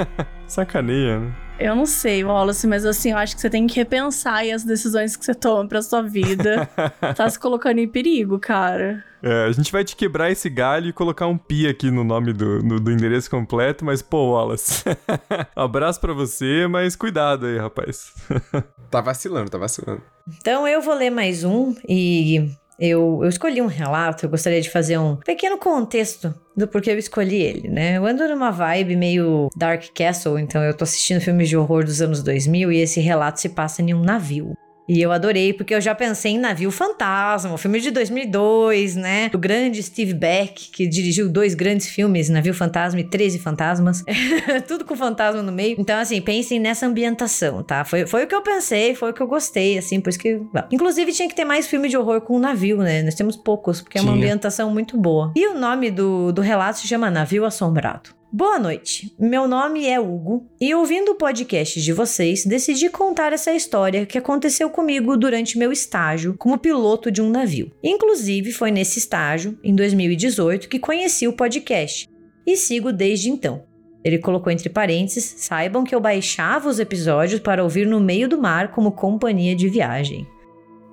[0.46, 1.32] Sacaneia, né?
[1.60, 4.64] Eu não sei, Wallace, mas assim, eu acho que você tem que repensar aí as
[4.64, 6.68] decisões que você toma pra sua vida.
[7.16, 9.04] tá se colocando em perigo, cara.
[9.22, 12.32] É, a gente vai te quebrar esse galho e colocar um pi aqui no nome
[12.32, 14.82] do, no- do endereço completo, mas pô, Wallace.
[15.54, 18.12] Abraço pra você, mas cuidado aí, rapaz.
[18.90, 20.02] Tá vacilando, tá vacilando.
[20.40, 22.50] Então eu vou ler mais um e
[22.80, 26.98] eu, eu escolhi um relato, eu gostaria de fazer um pequeno contexto do porquê eu
[26.98, 27.98] escolhi ele, né?
[27.98, 32.00] Eu ando numa vibe meio Dark Castle, então eu tô assistindo filmes de horror dos
[32.00, 34.54] anos 2000 e esse relato se passa em um navio.
[34.90, 39.28] E eu adorei, porque eu já pensei em Navio Fantasma, um filme de 2002, né?
[39.28, 44.02] Do grande Steve Beck, que dirigiu dois grandes filmes, Navio Fantasma e 13 Fantasmas.
[44.66, 45.76] Tudo com fantasma no meio.
[45.78, 47.84] Então, assim, pensem nessa ambientação, tá?
[47.84, 50.40] Foi, foi o que eu pensei, foi o que eu gostei, assim, por isso que...
[50.72, 53.00] Inclusive, tinha que ter mais filme de horror com navio, né?
[53.04, 54.24] Nós temos poucos, porque é uma Tinha.
[54.24, 55.32] ambientação muito boa.
[55.36, 58.19] E o nome do, do relato se chama Navio Assombrado.
[58.32, 63.52] Boa noite, meu nome é Hugo e ouvindo o podcast de vocês, decidi contar essa
[63.52, 67.72] história que aconteceu comigo durante meu estágio como piloto de um navio.
[67.82, 72.08] Inclusive, foi nesse estágio, em 2018, que conheci o podcast
[72.46, 73.64] e sigo desde então.
[74.04, 78.40] Ele colocou entre parênteses: saibam que eu baixava os episódios para ouvir no meio do
[78.40, 80.24] mar como companhia de viagem.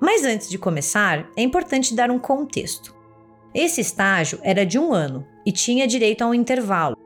[0.00, 2.92] Mas antes de começar, é importante dar um contexto.
[3.54, 6.96] Esse estágio era de um ano e tinha direito a um intervalo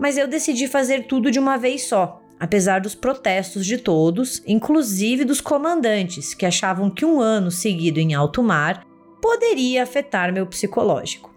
[0.00, 5.26] mas eu decidi fazer tudo de uma vez só, apesar dos protestos de todos, inclusive
[5.26, 8.86] dos comandantes, que achavam que um ano seguido em alto mar
[9.20, 11.30] poderia afetar meu psicológico.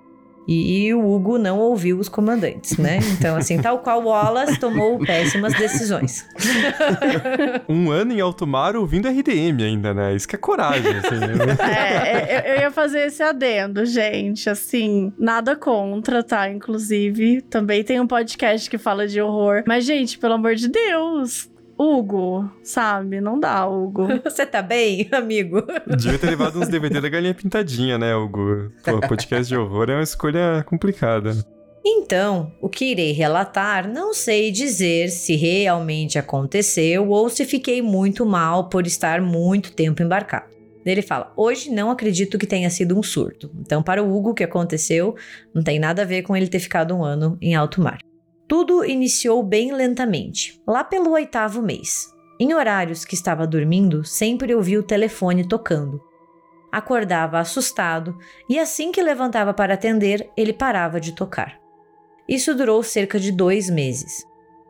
[0.48, 3.00] E o Hugo não ouviu os comandantes, né?
[3.14, 6.26] Então, assim, tal qual Wallace tomou péssimas decisões.
[7.68, 10.16] Um ano em alto mar ouvindo RDM ainda, né?
[10.16, 11.18] Isso que é coragem, assim.
[11.18, 11.58] né?
[11.64, 14.50] É, eu, eu ia fazer esse adendo, gente.
[14.50, 16.50] Assim, nada contra, tá?
[16.50, 19.64] Inclusive, também tem um podcast que fala de horror.
[19.68, 21.50] Mas, gente, pelo amor de Deus.
[21.84, 23.19] Hugo, sabe?
[23.19, 24.07] Não dá, Hugo.
[24.23, 25.61] Você tá bem, amigo?
[25.97, 28.71] Devia ter levado uns DVD da galinha pintadinha, né, Hugo?
[28.84, 31.36] Pô, podcast de horror é uma escolha complicada.
[31.86, 38.25] Então, o que irei relatar não sei dizer se realmente aconteceu ou se fiquei muito
[38.25, 40.53] mal por estar muito tempo embarcado.
[40.86, 43.51] Ele fala: Hoje não acredito que tenha sido um surto.
[43.59, 45.15] Então, para o Hugo, o que aconteceu
[45.53, 47.99] não tem nada a ver com ele ter ficado um ano em alto mar.
[48.48, 52.14] Tudo iniciou bem lentamente, lá pelo oitavo mês.
[52.39, 56.02] Em horários que estava dormindo, sempre ouvi o telefone tocando.
[56.72, 58.18] Acordava assustado
[58.50, 61.60] e assim que levantava para atender, ele parava de tocar.
[62.28, 64.26] Isso durou cerca de dois meses.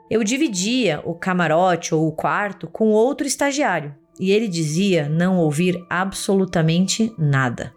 [0.09, 5.83] Eu dividia o camarote ou o quarto com outro estagiário e ele dizia não ouvir
[5.89, 7.73] absolutamente nada.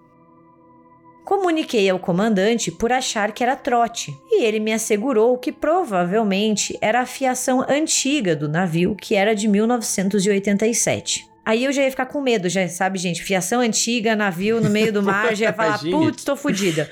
[1.27, 7.01] Comuniquei ao comandante por achar que era trote e ele me assegurou que provavelmente era
[7.01, 11.29] a fiação antiga do navio, que era de 1987.
[11.45, 13.25] Aí eu já ia ficar com medo, já sabe, gente?
[13.25, 16.89] Fiação antiga, navio no meio do mar, já ia falar, putz, tô fodida.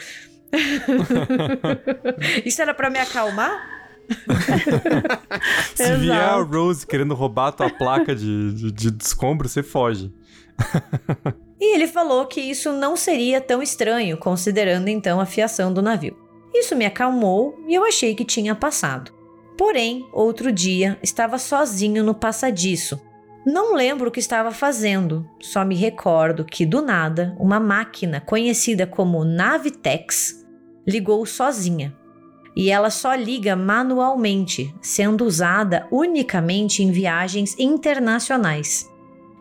[2.45, 3.70] Isso era pra me acalmar?
[5.76, 6.43] Se vier a.
[6.43, 10.12] Rose querendo roubar a tua placa de, de, de escombro, você foge.
[11.61, 16.17] E ele falou que isso não seria tão estranho, considerando então a fiação do navio.
[16.53, 19.13] Isso me acalmou e eu achei que tinha passado.
[19.57, 23.01] Porém, outro dia estava sozinho no passadiço.
[23.47, 28.87] Não lembro o que estava fazendo, só me recordo que do nada uma máquina conhecida
[28.87, 30.45] como Navitex
[30.87, 31.95] ligou sozinha.
[32.57, 38.89] E ela só liga manualmente, sendo usada unicamente em viagens internacionais.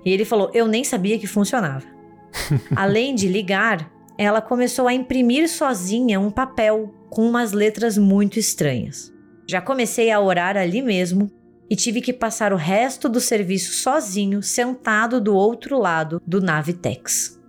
[0.04, 1.93] E ele falou: Eu nem sabia que funcionava.
[2.76, 9.12] Além de ligar, ela começou a imprimir sozinha um papel com umas letras muito estranhas.
[9.48, 11.32] Já comecei a orar ali mesmo
[11.70, 17.40] e tive que passar o resto do serviço sozinho, sentado do outro lado do Navitex.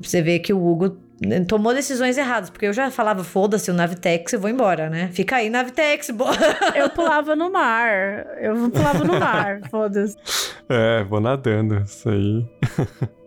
[0.00, 3.74] Você vê que o Hugo né, tomou decisões erradas, porque eu já falava, foda-se o
[3.74, 5.08] Navitex, eu vou embora, né?
[5.12, 6.34] Fica aí, Navitex, boa.
[6.74, 8.26] Eu pulava no mar.
[8.40, 10.16] Eu pulava no mar, foda-se.
[10.68, 12.44] É, vou nadando, isso aí.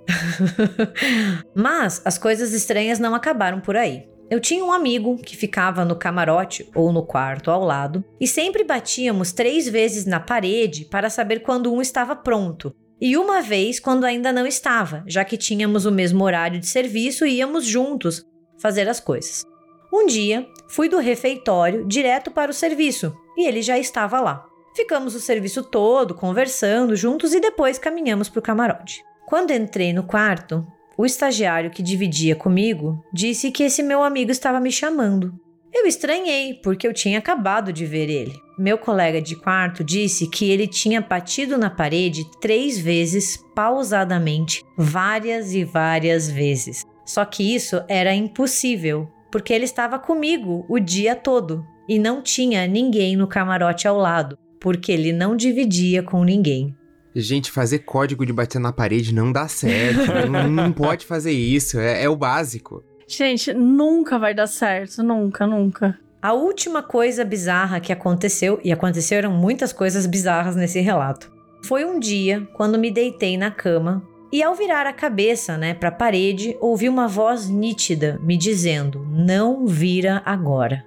[1.55, 4.07] Mas as coisas estranhas não acabaram por aí.
[4.29, 8.63] Eu tinha um amigo que ficava no camarote ou no quarto ao lado e sempre
[8.63, 12.75] batíamos três vezes na parede para saber quando um estava pronto.
[12.99, 17.25] E uma vez quando ainda não estava, já que tínhamos o mesmo horário de serviço
[17.25, 18.25] e íamos juntos
[18.59, 19.45] fazer as coisas.
[19.93, 24.45] Um dia, fui do refeitório direto para o serviço e ele já estava lá.
[24.75, 29.06] Ficamos o serviço todo conversando juntos e depois caminhamos para o camarote.
[29.27, 30.65] Quando entrei no quarto,
[30.97, 35.33] o estagiário que dividia comigo disse que esse meu amigo estava me chamando.
[35.73, 38.31] Eu estranhei, porque eu tinha acabado de ver ele.
[38.57, 45.53] Meu colega de quarto disse que ele tinha batido na parede três vezes, pausadamente, várias
[45.53, 46.85] e várias vezes.
[47.05, 52.65] Só que isso era impossível, porque ele estava comigo o dia todo e não tinha
[52.65, 56.73] ninguém no camarote ao lado, porque ele não dividia com ninguém.
[57.19, 60.05] Gente, fazer código de bater na parede não dá certo.
[60.29, 61.79] não, não, pode fazer isso.
[61.79, 62.83] É, é o básico.
[63.07, 65.01] Gente, nunca vai dar certo.
[65.01, 65.97] Nunca, nunca.
[66.21, 71.31] A última coisa bizarra que aconteceu, e aconteceram muitas coisas bizarras nesse relato,
[71.63, 75.89] foi um dia quando me deitei na cama e ao virar a cabeça, né, para
[75.89, 80.85] a parede, ouvi uma voz nítida me dizendo: "Não vira agora".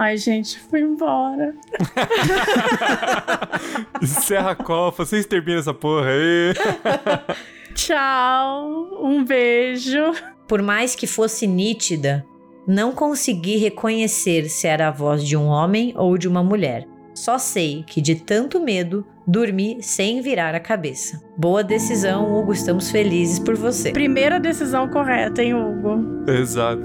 [0.00, 1.54] Ai, gente, fui embora.
[4.00, 6.54] Encerra a copa, vocês terminam essa porra aí.
[7.74, 10.14] Tchau, um beijo.
[10.48, 12.24] Por mais que fosse nítida,
[12.66, 16.88] não consegui reconhecer se era a voz de um homem ou de uma mulher.
[17.20, 21.20] Só sei que de tanto medo dormi sem virar a cabeça.
[21.36, 22.54] Boa decisão, Hugo.
[22.54, 23.92] Estamos felizes por você.
[23.92, 26.24] Primeira decisão correta, hein, Hugo?
[26.26, 26.80] Exato.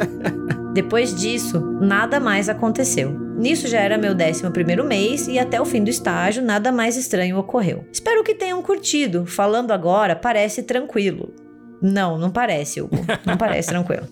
[0.72, 3.10] Depois disso, nada mais aconteceu.
[3.36, 6.96] Nisso já era meu 11 primeiro mês e até o fim do estágio nada mais
[6.96, 7.84] estranho ocorreu.
[7.92, 9.26] Espero que tenham curtido.
[9.26, 11.47] Falando agora, parece tranquilo.
[11.80, 12.96] Não, não parece, Hugo.
[13.24, 14.06] Não parece tranquilo.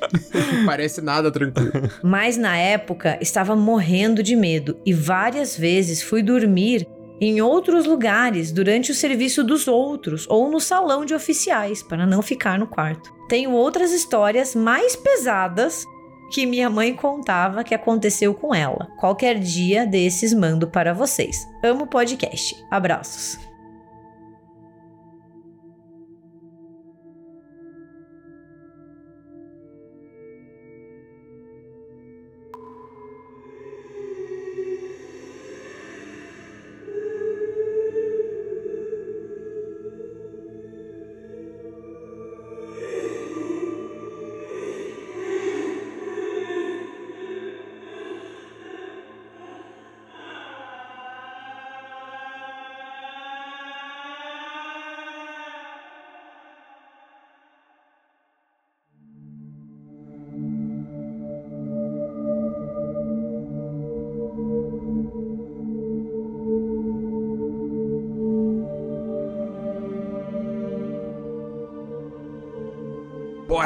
[0.64, 1.72] parece nada tranquilo.
[2.02, 6.86] Mas na época estava morrendo de medo e várias vezes fui dormir
[7.20, 12.22] em outros lugares durante o serviço dos outros ou no salão de oficiais para não
[12.22, 13.12] ficar no quarto.
[13.28, 15.84] Tenho outras histórias mais pesadas
[16.32, 18.88] que minha mãe contava que aconteceu com ela.
[18.98, 21.46] Qualquer dia desses mando para vocês.
[21.62, 22.56] Amo o podcast.
[22.70, 23.49] Abraços.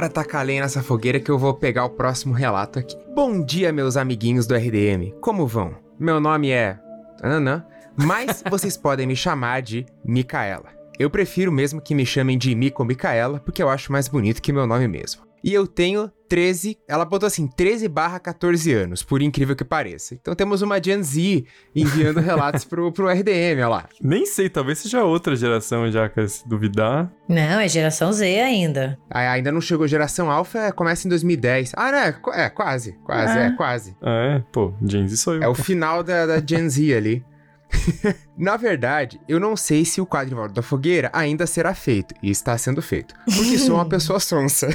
[0.05, 2.95] Bora tacar lenha nessa fogueira que eu vou pegar o próximo relato aqui.
[3.15, 5.15] Bom dia, meus amiguinhos do RDM.
[5.19, 5.77] Como vão?
[5.99, 6.79] Meu nome é.
[7.23, 10.69] Ana, mas vocês podem me chamar de Micaela.
[10.99, 14.53] Eu prefiro mesmo que me chamem de Mico Micaela, porque eu acho mais bonito que
[14.53, 15.23] meu nome mesmo.
[15.45, 20.15] E eu tenho 13, ela botou assim, 13 barra 14 anos, por incrível que pareça.
[20.15, 21.45] Então temos uma Gen Z
[21.77, 23.89] enviando relatos pro, pro RDM, olha lá.
[24.01, 27.13] Nem sei, talvez seja outra geração já, que se duvidar.
[27.29, 28.99] Não, é geração Z ainda.
[29.11, 31.73] Ah, ainda não chegou geração Alpha, é, começa em 2010.
[31.77, 33.95] Ah, não, é, é quase, quase, é, é quase.
[34.01, 34.45] Ah, é?
[34.51, 35.43] Pô, Gen Z sou eu.
[35.43, 37.23] É o final da, da Gen Z ali.
[38.37, 42.57] Na verdade, eu não sei se o volta da fogueira ainda será feito, e está
[42.57, 44.69] sendo feito, porque sou uma pessoa sonsa.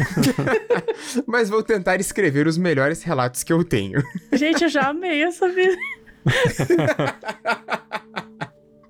[1.26, 4.04] Mas vou tentar escrever os melhores relatos que eu tenho.
[4.34, 5.78] Gente, eu já amei essa vida.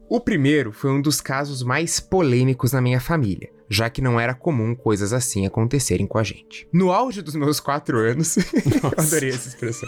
[0.09, 4.33] O primeiro foi um dos casos mais polêmicos na minha família, já que não era
[4.33, 6.67] comum coisas assim acontecerem com a gente.
[6.73, 9.87] No auge dos meus quatro anos, eu adorei essa expressão.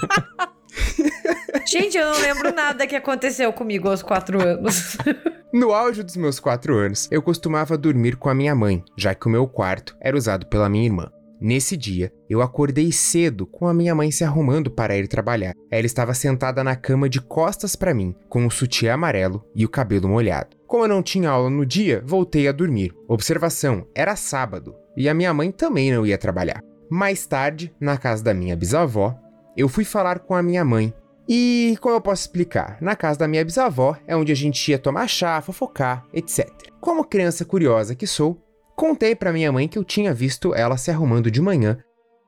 [1.68, 4.98] Gente, eu não lembro nada que aconteceu comigo aos quatro anos.
[5.54, 9.28] No auge dos meus quatro anos, eu costumava dormir com a minha mãe, já que
[9.28, 11.12] o meu quarto era usado pela minha irmã.
[11.42, 15.54] Nesse dia, eu acordei cedo com a minha mãe se arrumando para ir trabalhar.
[15.70, 19.70] Ela estava sentada na cama de costas para mim, com o sutiã amarelo e o
[19.70, 20.56] cabelo molhado.
[20.66, 22.94] Como eu não tinha aula no dia, voltei a dormir.
[23.08, 26.64] Observação: era sábado e a minha mãe também não ia trabalhar.
[26.90, 29.18] Mais tarde, na casa da minha bisavó,
[29.58, 30.94] eu fui falar com a minha mãe.
[31.34, 32.78] E como eu posso explicar?
[32.82, 36.46] Na casa da minha bisavó é onde a gente ia tomar chá, fofocar, etc.
[36.82, 38.38] Como criança curiosa que sou,
[38.76, 41.78] contei para minha mãe que eu tinha visto ela se arrumando de manhã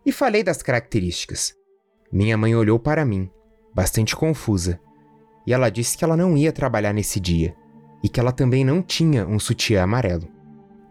[0.06, 1.54] e falei das características.
[2.14, 3.30] Minha mãe olhou para mim,
[3.76, 4.80] bastante confusa,
[5.46, 7.54] e ela disse que ela não ia trabalhar nesse dia
[8.02, 10.30] e que ela também não tinha um sutiã amarelo.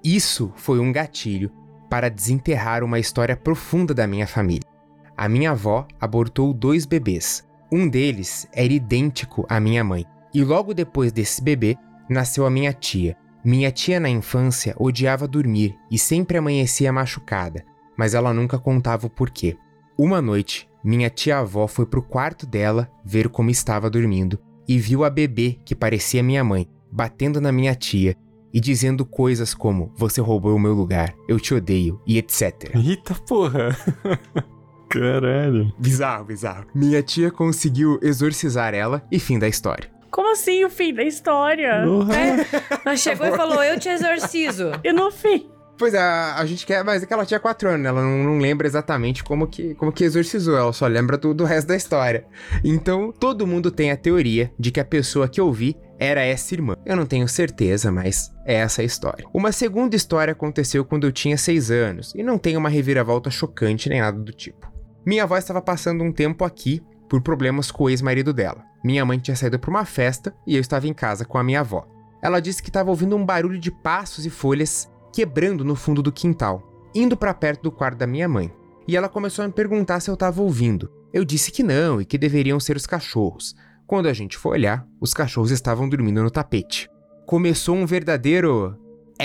[0.04, 1.50] Isso foi um gatilho
[1.88, 4.68] para desenterrar uma história profunda da minha família.
[5.16, 7.50] A minha avó abortou dois bebês.
[7.72, 10.04] Um deles era idêntico à minha mãe.
[10.34, 13.16] E logo depois desse bebê, nasceu a minha tia.
[13.42, 17.64] Minha tia na infância odiava dormir e sempre amanhecia machucada,
[17.96, 19.56] mas ela nunca contava o porquê.
[19.96, 25.08] Uma noite, minha tia-avó foi pro quarto dela ver como estava dormindo e viu a
[25.08, 28.14] bebê que parecia minha mãe, batendo na minha tia
[28.52, 32.74] e dizendo coisas como: Você roubou o meu lugar, eu te odeio e etc.
[32.74, 33.76] Eita porra!
[34.92, 35.72] Caralho.
[35.78, 36.66] Bizarro, bizarro.
[36.74, 39.90] Minha tia conseguiu exorcizar ela e fim da história.
[40.10, 41.82] Como assim o fim da história?
[41.84, 42.14] Porra.
[42.14, 42.46] É,
[42.84, 44.70] ela chegou e falou: Eu te exorcizo.
[44.84, 45.48] E no fim?
[45.78, 47.88] Pois é, a, a gente quer, mas é que ela tinha 4 anos, né?
[47.88, 51.44] ela não, não lembra exatamente como que, como que exorcizou, ela só lembra do, do
[51.44, 52.26] resto da história.
[52.62, 56.54] Então, todo mundo tem a teoria de que a pessoa que eu vi era essa
[56.54, 56.76] irmã.
[56.84, 59.24] Eu não tenho certeza, mas é essa a história.
[59.32, 63.88] Uma segunda história aconteceu quando eu tinha 6 anos, e não tem uma reviravolta chocante
[63.88, 64.71] nem nada do tipo.
[65.04, 68.64] Minha avó estava passando um tempo aqui por problemas com o ex-marido dela.
[68.84, 71.60] Minha mãe tinha saído para uma festa e eu estava em casa com a minha
[71.60, 71.86] avó.
[72.22, 76.12] Ela disse que estava ouvindo um barulho de passos e folhas quebrando no fundo do
[76.12, 76.62] quintal,
[76.94, 78.50] indo para perto do quarto da minha mãe.
[78.86, 80.90] E ela começou a me perguntar se eu estava ouvindo.
[81.12, 83.54] Eu disse que não e que deveriam ser os cachorros.
[83.86, 86.88] Quando a gente foi olhar, os cachorros estavam dormindo no tapete.
[87.26, 88.78] Começou um verdadeiro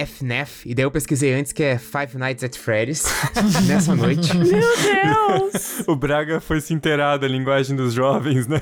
[0.05, 3.03] FNAF, e daí eu pesquisei antes que é Five Nights at Freddy's,
[3.67, 4.35] nessa noite.
[4.37, 5.83] Meu Deus!
[5.87, 8.61] O Braga foi se inteirar da linguagem dos jovens, né?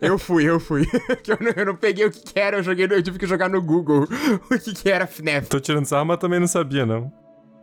[0.00, 0.86] Eu fui, eu fui.
[1.22, 3.18] Que eu, não, eu não peguei o que, que era, eu, joguei, no- eu tive
[3.18, 4.06] que jogar no Google
[4.50, 5.48] o que, que era FNAF.
[5.48, 7.10] Tô tirando sarro, mas também não sabia, não.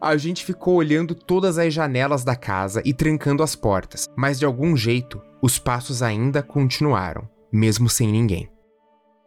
[0.01, 4.45] A gente ficou olhando todas as janelas da casa e trancando as portas, mas de
[4.45, 8.49] algum jeito, os passos ainda continuaram, mesmo sem ninguém.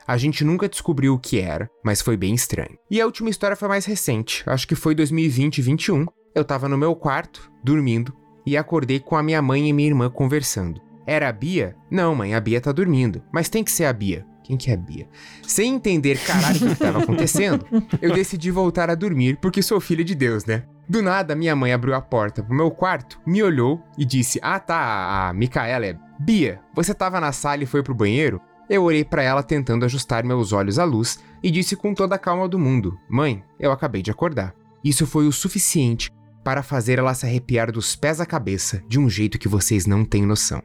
[0.07, 2.79] A gente nunca descobriu o que era, mas foi bem estranho.
[2.91, 6.07] E a última história foi mais recente, acho que foi 2020 21.
[6.35, 8.15] Eu tava no meu quarto, dormindo,
[8.47, 10.81] e acordei com a minha mãe e minha irmã conversando.
[11.07, 11.77] Era a Bia?
[11.91, 13.23] Não, mãe, a Bia tá dormindo.
[13.33, 14.27] Mas tem que ser a Bia.
[14.43, 15.09] Quem que é a Bia?
[15.47, 17.67] Sem entender caralho o que estava acontecendo,
[18.01, 20.65] eu decidi voltar a dormir porque sou filho de Deus, né?
[20.87, 24.61] Do nada, minha mãe abriu a porta pro meu quarto, me olhou e disse: Ah,
[24.61, 25.97] tá, a Micaela é.
[26.21, 28.41] Bia, você tava na sala e foi pro banheiro?
[28.69, 32.19] Eu olhei pra ela tentando ajustar meus olhos à luz e disse com toda a
[32.19, 34.55] calma do mundo: Mãe, eu acabei de acordar.
[34.83, 36.11] Isso foi o suficiente
[36.43, 40.05] para fazer ela se arrepiar dos pés à cabeça de um jeito que vocês não
[40.05, 40.63] têm noção.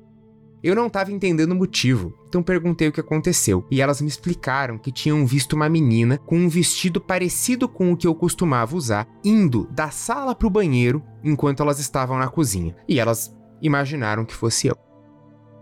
[0.61, 4.77] Eu não estava entendendo o motivo, então perguntei o que aconteceu, e elas me explicaram
[4.77, 9.07] que tinham visto uma menina com um vestido parecido com o que eu costumava usar,
[9.23, 14.67] indo da sala pro banheiro enquanto elas estavam na cozinha, e elas imaginaram que fosse
[14.67, 14.77] eu.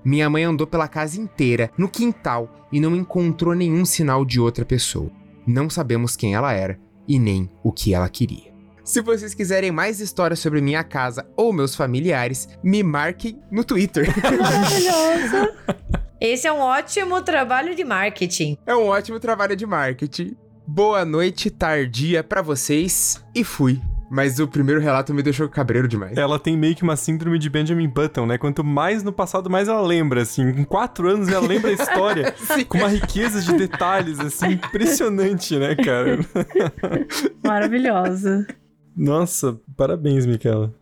[0.07, 4.63] Minha mãe andou pela casa inteira, no quintal, e não encontrou nenhum sinal de outra
[4.63, 5.11] pessoa.
[5.45, 8.53] Não sabemos quem ela era e nem o que ela queria.
[8.85, 14.07] Se vocês quiserem mais histórias sobre minha casa ou meus familiares, me marquem no Twitter.
[14.23, 15.53] Maravilhosa.
[16.21, 18.57] Esse é um ótimo trabalho de marketing.
[18.65, 20.37] É um ótimo trabalho de marketing.
[20.65, 23.81] Boa noite tardia pra vocês e fui.
[24.09, 26.17] Mas o primeiro relato me deixou cabreiro demais.
[26.17, 28.37] Ela tem meio que uma síndrome de Benjamin Button, né?
[28.37, 30.53] Quanto mais no passado, mais ela lembra, assim.
[30.53, 32.33] Com quatro anos, ela lembra a história.
[32.69, 36.19] com uma riqueza de detalhes, assim, impressionante, né, cara?
[37.43, 38.47] Maravilhosa.
[38.95, 40.73] Nossa, parabéns, Micaela.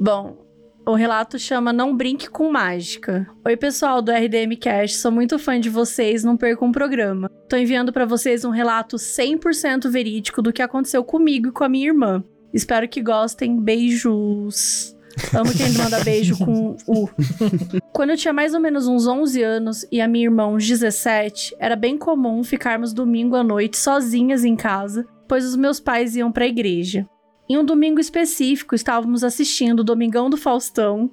[0.00, 0.45] Bom,
[0.86, 3.26] o relato chama Não Brinque com Mágica.
[3.44, 7.28] Oi, pessoal do RDM Cast, sou muito fã de vocês, não percam um programa.
[7.48, 11.68] Tô enviando pra vocês um relato 100% verídico do que aconteceu comigo e com a
[11.68, 12.22] minha irmã.
[12.54, 13.60] Espero que gostem.
[13.60, 14.96] Beijos.
[15.34, 17.08] Amo quem manda beijo com U.
[17.92, 21.56] Quando eu tinha mais ou menos uns 11 anos e a minha irmã uns 17,
[21.58, 26.30] era bem comum ficarmos domingo à noite sozinhas em casa, pois os meus pais iam
[26.30, 27.08] pra igreja.
[27.48, 31.10] Em um domingo específico, estávamos assistindo o Domingão do Faustão.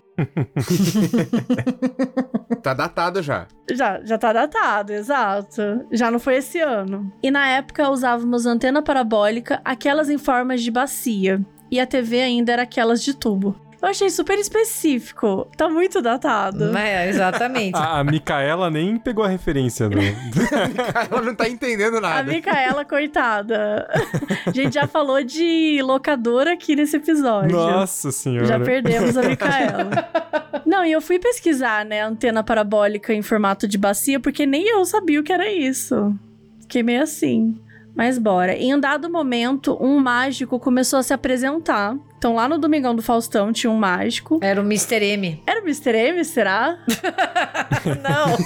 [2.62, 3.48] Tá datado já.
[3.72, 5.62] Já, já tá datado, exato.
[5.92, 7.12] Já não foi esse ano.
[7.22, 11.44] E na época usávamos antena parabólica, aquelas em formas de bacia.
[11.72, 13.56] e a TV ainda era aquelas de tubo.
[13.84, 15.46] Eu achei super específico.
[15.58, 16.76] Tá muito datado.
[16.78, 17.76] É, exatamente.
[17.76, 20.16] A, a Micaela nem pegou a referência, né?
[21.12, 22.32] Ela não tá entendendo A nada.
[22.32, 23.86] Micaela, coitada.
[24.48, 27.58] A gente já falou de locadora aqui nesse episódio.
[27.58, 28.46] Nossa senhora.
[28.46, 29.90] Já perdemos a Micaela.
[30.66, 34.86] Não, e eu fui pesquisar, né, antena parabólica em formato de bacia, porque nem eu
[34.86, 36.16] sabia o que era isso.
[36.62, 37.60] Fiquei meio assim.
[37.94, 38.56] Mas bora.
[38.56, 41.98] Em um dado momento, um mágico começou a se apresentar.
[42.24, 44.40] Então, lá no Domingão do Faustão tinha um mágico.
[44.42, 45.04] Era o Mr.
[45.04, 45.44] M.
[45.46, 45.90] Era o Mr.
[45.94, 46.78] M, será?
[48.02, 48.38] Não.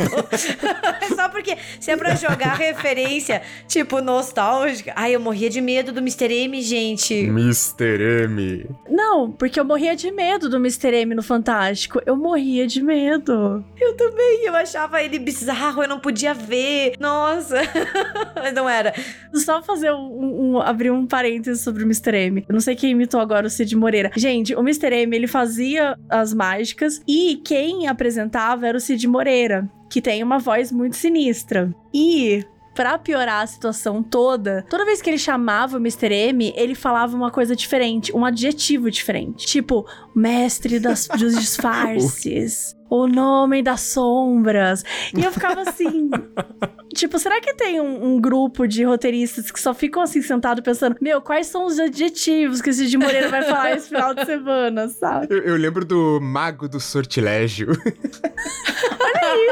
[1.16, 4.94] Só porque se é pra jogar referência, tipo, nostálgica.
[4.96, 6.26] Ai, eu morria de medo do Mr.
[6.34, 7.14] M, gente.
[7.14, 8.02] Mr.
[8.24, 8.68] M.
[8.90, 10.96] Não, porque eu morria de medo do Mr.
[10.96, 12.02] M no Fantástico.
[12.04, 13.64] Eu morria de medo.
[13.80, 16.94] Eu também, eu achava ele bizarro, eu não podia ver.
[17.00, 17.58] Nossa.
[18.36, 18.92] Mas não era.
[19.36, 22.16] Só fazer um, um- abrir um parênteses sobre o Mr.
[22.16, 22.44] M.
[22.50, 24.12] Eu não sei quem imitou agora o Cid Moreira.
[24.16, 24.94] Gente, o Mr.
[24.94, 30.40] M, ele fazia as mágicas e quem apresentava era o Cid Moreira, que tem uma
[30.40, 31.74] voz muito sinistra.
[31.94, 32.44] E
[32.74, 36.14] Pra piorar a situação toda, toda vez que ele chamava o Mr.
[36.14, 39.48] M, ele falava uma coisa diferente, um adjetivo diferente.
[39.48, 39.84] Tipo,
[40.16, 44.84] mestre das, dos disfarces, o nome das sombras.
[45.18, 46.12] E eu ficava assim.
[46.98, 50.96] tipo, será que tem um, um grupo de roteiristas que só ficam assim sentados pensando:
[51.00, 54.88] meu, quais são os adjetivos que esse Cid Moreira vai falar esse final de semana,
[54.90, 55.28] sabe?
[55.30, 57.68] Eu, eu lembro do Mago do Sortilégio.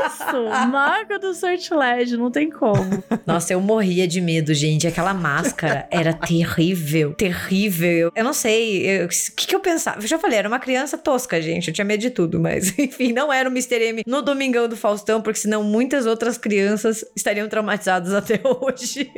[0.06, 3.04] Isso, mago do sortilégio, não tem como.
[3.26, 4.88] Nossa, eu morria de medo, gente.
[4.88, 8.12] Aquela máscara era terrível, terrível.
[8.16, 10.00] Eu não sei, eu- o que, que eu pensava?
[10.02, 11.68] Eu já falei, era uma criança tosca, gente.
[11.68, 13.76] Eu tinha medo de tudo, mas enfim, não era o Mr.
[13.84, 19.12] M no Domingão do Faustão, porque senão muitas outras crianças estariam traumatizadas até hoje.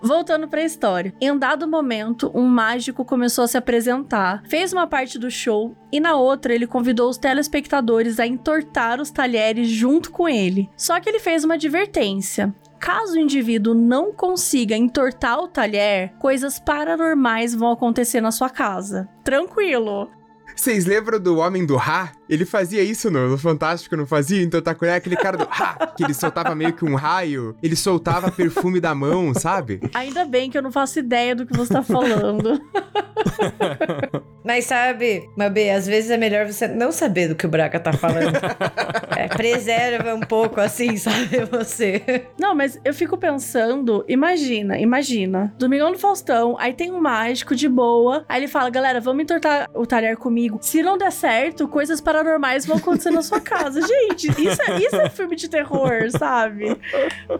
[0.00, 1.14] Voltando pra história.
[1.18, 5.98] Em dado momento, um mágico começou a se apresentar, fez uma parte do show e
[5.98, 10.68] na outra ele convidou os telespectadores a entortar os talheres junto com ele.
[10.76, 12.54] Só que ele fez uma advertência.
[12.78, 19.08] Caso o indivíduo não consiga entortar o talher, coisas paranormais vão acontecer na sua casa.
[19.24, 20.10] Tranquilo.
[20.54, 22.12] Vocês lembram do Homem do Ra?
[22.28, 24.42] Ele fazia isso no, no Fantástico, não fazia?
[24.42, 27.76] Então tá com aquele cara do Ra, que ele soltava meio que um raio, ele
[27.76, 29.80] soltava perfume da mão, sabe?
[29.94, 32.60] Ainda bem que eu não faço ideia do que você tá falando.
[34.44, 37.92] Mas sabe, Mabê, às vezes é melhor você não saber do que o Braga tá
[37.92, 38.34] falando.
[39.16, 42.26] É, preserva um pouco assim, sabe, você.
[42.38, 45.54] Não, mas eu fico pensando, imagina, imagina.
[45.56, 49.70] Domingão do Faustão, aí tem um mágico de boa, aí ele fala, galera, vamos entortar
[49.72, 50.58] o talher comigo.
[50.60, 53.80] Se não der certo, coisas paranormais vão acontecer na sua casa.
[53.86, 56.76] Gente, isso é, isso é filme de terror, sabe?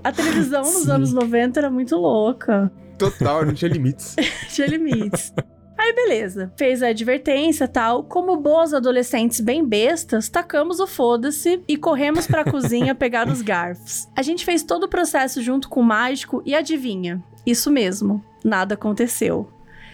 [0.02, 0.92] A televisão nos Sim.
[0.92, 2.70] anos 90 era muito louca.
[2.96, 4.14] Total, não tinha limites.
[4.48, 5.32] Tinha limites.
[5.77, 6.53] Aí, beleza.
[6.57, 8.05] Fez a advertência tal.
[8.05, 14.09] Como boas adolescentes bem bestas, tacamos o foda-se e corremos pra cozinha pegar os garfos.
[14.16, 17.22] A gente fez todo o processo junto com o mágico e adivinha?
[17.47, 18.25] Isso mesmo.
[18.43, 19.49] Nada aconteceu.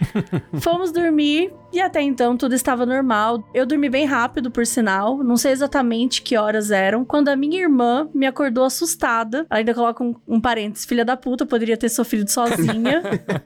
[0.61, 3.43] Fomos dormir e até então tudo estava normal.
[3.53, 5.17] Eu dormi bem rápido, por sinal.
[5.23, 7.05] Não sei exatamente que horas eram.
[7.05, 9.45] Quando a minha irmã me acordou assustada.
[9.49, 13.01] Ela ainda coloca um, um parênteses, filha da puta, poderia ter sofrido sozinha.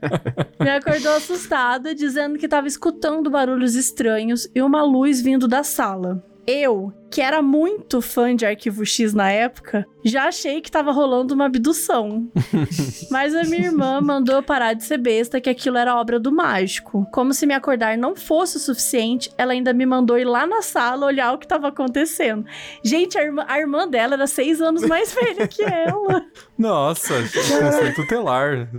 [0.60, 6.24] me acordou assustada, dizendo que estava escutando barulhos estranhos e uma luz vindo da sala.
[6.48, 11.34] Eu, que era muito fã de Arquivo X na época, já achei que tava rolando
[11.34, 12.30] uma abdução.
[13.10, 16.32] Mas a minha irmã mandou eu parar de ser besta que aquilo era obra do
[16.32, 17.08] mágico.
[17.12, 20.62] Como se me acordar não fosse o suficiente, ela ainda me mandou ir lá na
[20.62, 22.46] sala olhar o que tava acontecendo.
[22.84, 26.24] Gente, a irmã, a irmã dela era seis anos mais velha que ela.
[26.58, 28.70] Nossa, conceito tutelar.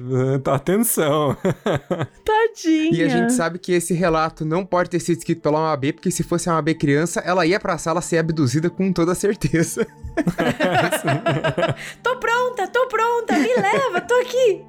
[0.47, 1.37] Atenção.
[2.25, 2.91] Tadinha.
[2.93, 6.11] E a gente sabe que esse relato não pode ter sido escrito pela OAB, porque
[6.11, 9.87] se fosse uma AB criança, ela ia pra sala ser abduzida com toda certeza.
[12.03, 14.65] Tô pronta, tô pronta, me leva, tô aqui.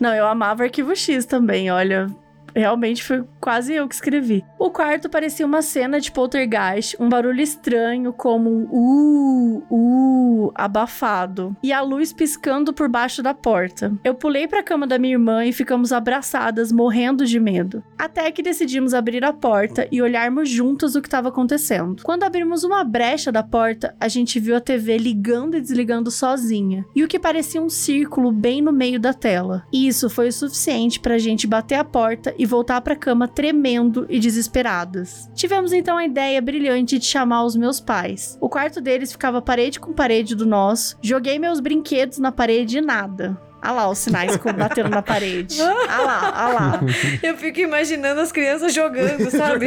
[0.00, 2.08] Não, eu amava Arquivo X também, olha.
[2.56, 4.42] Realmente foi quase eu que escrevi.
[4.58, 11.54] O quarto parecia uma cena de poltergeist, um barulho estranho, como um uh, uh, abafado.
[11.62, 13.92] E a luz piscando por baixo da porta.
[14.02, 17.84] Eu pulei pra cama da minha irmã e ficamos abraçadas, morrendo de medo.
[17.98, 22.02] Até que decidimos abrir a porta e olharmos juntos o que estava acontecendo.
[22.02, 26.84] Quando abrimos uma brecha da porta, a gente viu a TV ligando e desligando sozinha.
[26.94, 29.64] E o que parecia um círculo bem no meio da tela.
[29.70, 34.18] Isso foi o suficiente pra gente bater a porta e voltar pra cama tremendo e
[34.18, 35.28] desesperadas.
[35.34, 38.38] Tivemos então a ideia brilhante de chamar os meus pais.
[38.40, 40.96] O quarto deles ficava parede com parede do nosso.
[41.02, 43.45] Joguei meus brinquedos na parede e nada.
[43.66, 45.60] Olha lá os sinais batendo na parede.
[45.60, 46.80] Olha lá, olha lá.
[47.22, 49.66] Eu fico imaginando as crianças jogando, sabe?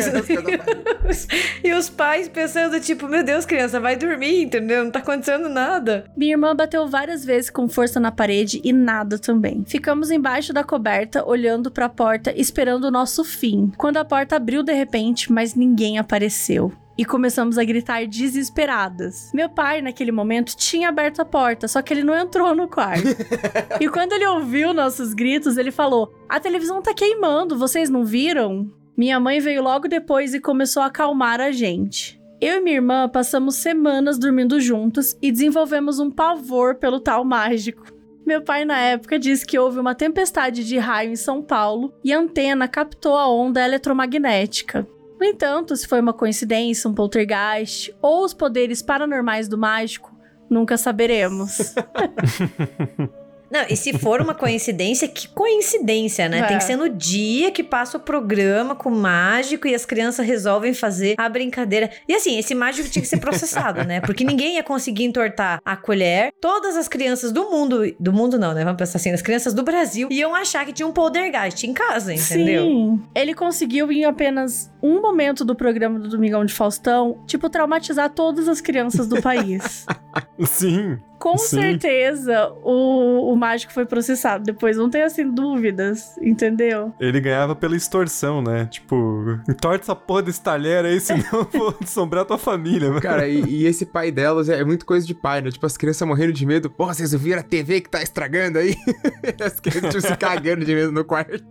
[1.63, 4.85] e os pais pensando, tipo, meu Deus, criança, vai dormir, entendeu?
[4.85, 6.05] Não tá acontecendo nada.
[6.15, 9.65] Minha irmã bateu várias vezes com força na parede e nada também.
[9.67, 13.71] Ficamos embaixo da coberta, olhando para a porta, esperando o nosso fim.
[13.77, 19.31] Quando a porta abriu de repente, mas ninguém apareceu e começamos a gritar desesperadas.
[19.33, 23.07] Meu pai, naquele momento, tinha aberto a porta, só que ele não entrou no quarto.
[23.79, 28.69] e quando ele ouviu nossos gritos, ele falou: A televisão tá queimando, vocês não viram?
[28.97, 32.21] Minha mãe veio logo depois e começou a acalmar a gente.
[32.41, 37.93] Eu e minha irmã passamos semanas dormindo juntos e desenvolvemos um pavor pelo tal mágico.
[38.25, 42.11] Meu pai, na época, disse que houve uma tempestade de raio em São Paulo e
[42.11, 44.85] a antena captou a onda eletromagnética.
[45.19, 50.15] No entanto, se foi uma coincidência, um poltergeist ou os poderes paranormais do mágico,
[50.49, 51.75] nunca saberemos.
[53.51, 56.39] Não, e se for uma coincidência, que coincidência, né?
[56.39, 56.43] É.
[56.43, 60.25] Tem que ser no dia que passa o programa com o mágico e as crianças
[60.25, 61.89] resolvem fazer a brincadeira.
[62.07, 64.01] E assim, esse mágico tinha que ser processado, né?
[64.01, 66.31] Porque ninguém ia conseguir entortar a colher.
[66.39, 68.63] Todas as crianças do mundo, do mundo não, né?
[68.63, 72.13] Vamos pensar assim, as crianças do Brasil iam achar que tinha um poltergeist em casa,
[72.13, 72.63] entendeu?
[72.63, 73.01] Sim.
[73.15, 78.47] Ele conseguiu em apenas um momento do programa do Domingão de Faustão, tipo, traumatizar todas
[78.47, 79.85] as crianças do país.
[80.45, 80.99] Sim.
[81.19, 81.57] Com Sim.
[81.59, 86.93] certeza o, o mágico foi processado depois, não tenho assim dúvidas, entendeu?
[86.99, 88.65] Ele ganhava pela extorsão, né?
[88.67, 93.01] Tipo, entorta essa porra desse talher aí, senão eu vou assombrar tua família, mano.
[93.01, 95.51] Cara, e, e, esse pai delas é, é muito coisa de pai, né?
[95.51, 96.69] Tipo, as crianças morrendo de medo.
[96.69, 98.77] Pô, vocês ouviram a TV que tá estragando aí?
[99.43, 101.43] as crianças tipo, se cagando de medo no quarto.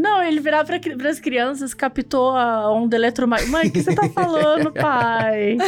[0.00, 3.52] Não, ele virava pra, pras crianças, captou a onda eletromagnética.
[3.52, 5.58] Mãe, o que você tá falando, pai?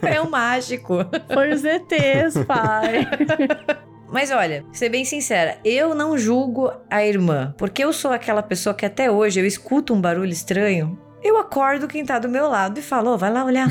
[0.00, 0.94] É um mágico.
[1.32, 3.06] Foi os ETs, pai.
[4.10, 8.74] Mas olha, ser bem sincera, eu não julgo a irmã, porque eu sou aquela pessoa
[8.74, 10.98] que até hoje eu escuto um barulho estranho.
[11.22, 13.68] Eu acordo quem tá do meu lado e falo, oh, vai lá olhar,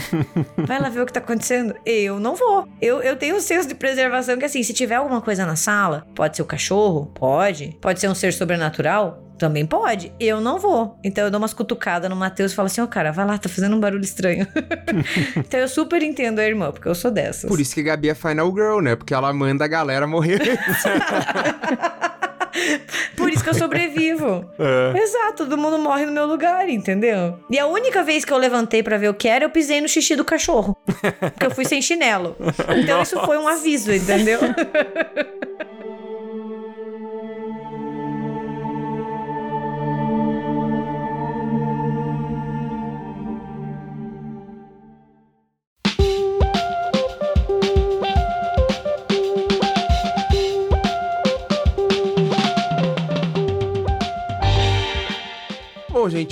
[0.57, 1.75] vai lá ver o que tá acontecendo.
[1.85, 2.67] Eu não vou.
[2.81, 6.07] Eu, eu tenho um senso de preservação que assim, se tiver alguma coisa na sala,
[6.15, 10.13] pode ser o cachorro, pode, pode ser um ser sobrenatural, também pode.
[10.19, 10.99] Eu não vou.
[11.03, 13.37] Então eu dou umas cutucadas no Matheus e falo assim: Ô oh, cara, vai lá,
[13.39, 14.47] tá fazendo um barulho estranho.
[15.35, 17.49] então eu super entendo a irmã, porque eu sou dessas.
[17.49, 18.95] Por isso que a Gabi é Final Girl, né?
[18.95, 20.39] Porque ela manda a galera morrer.
[23.15, 24.45] Por isso que eu sobrevivo.
[24.61, 24.97] É.
[24.97, 27.39] Exato, todo mundo morre no meu lugar, entendeu?
[27.49, 29.87] E a única vez que eu levantei para ver o que era, eu pisei no
[29.87, 30.77] xixi do cachorro.
[30.85, 32.35] Porque eu fui sem chinelo.
[32.77, 33.15] Então Nossa.
[33.15, 34.39] isso foi um aviso, entendeu?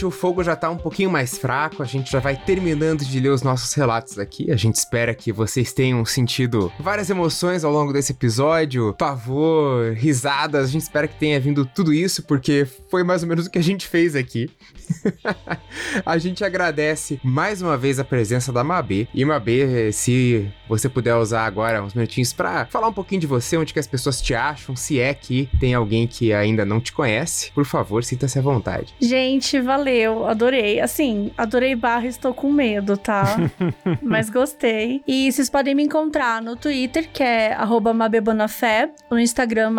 [0.06, 3.30] O fogo já tá um pouquinho mais fraco, a gente já vai terminando de ler
[3.30, 4.52] os nossos relatos aqui.
[4.52, 10.70] A gente espera que vocês tenham sentido várias emoções ao longo desse episódio, pavor, risadas.
[10.70, 13.60] A gente espera que tenha vindo tudo isso, porque foi mais ou menos o que
[13.60, 14.49] a gente fez aqui.
[16.06, 19.07] a gente agradece mais uma vez a presença da Mabê.
[19.14, 23.57] E Mabê, se você puder usar agora uns minutinhos para falar um pouquinho de você,
[23.57, 26.91] onde que as pessoas te acham, se é que tem alguém que ainda não te
[26.91, 28.94] conhece, por favor, sinta-se à vontade.
[28.99, 30.80] Gente, valeu, adorei.
[30.80, 33.38] Assim, adorei barra, estou com medo, tá?
[34.02, 35.02] Mas gostei.
[35.07, 37.57] E vocês podem me encontrar no Twitter, que é
[37.94, 39.74] mabebonafé, no Instagram,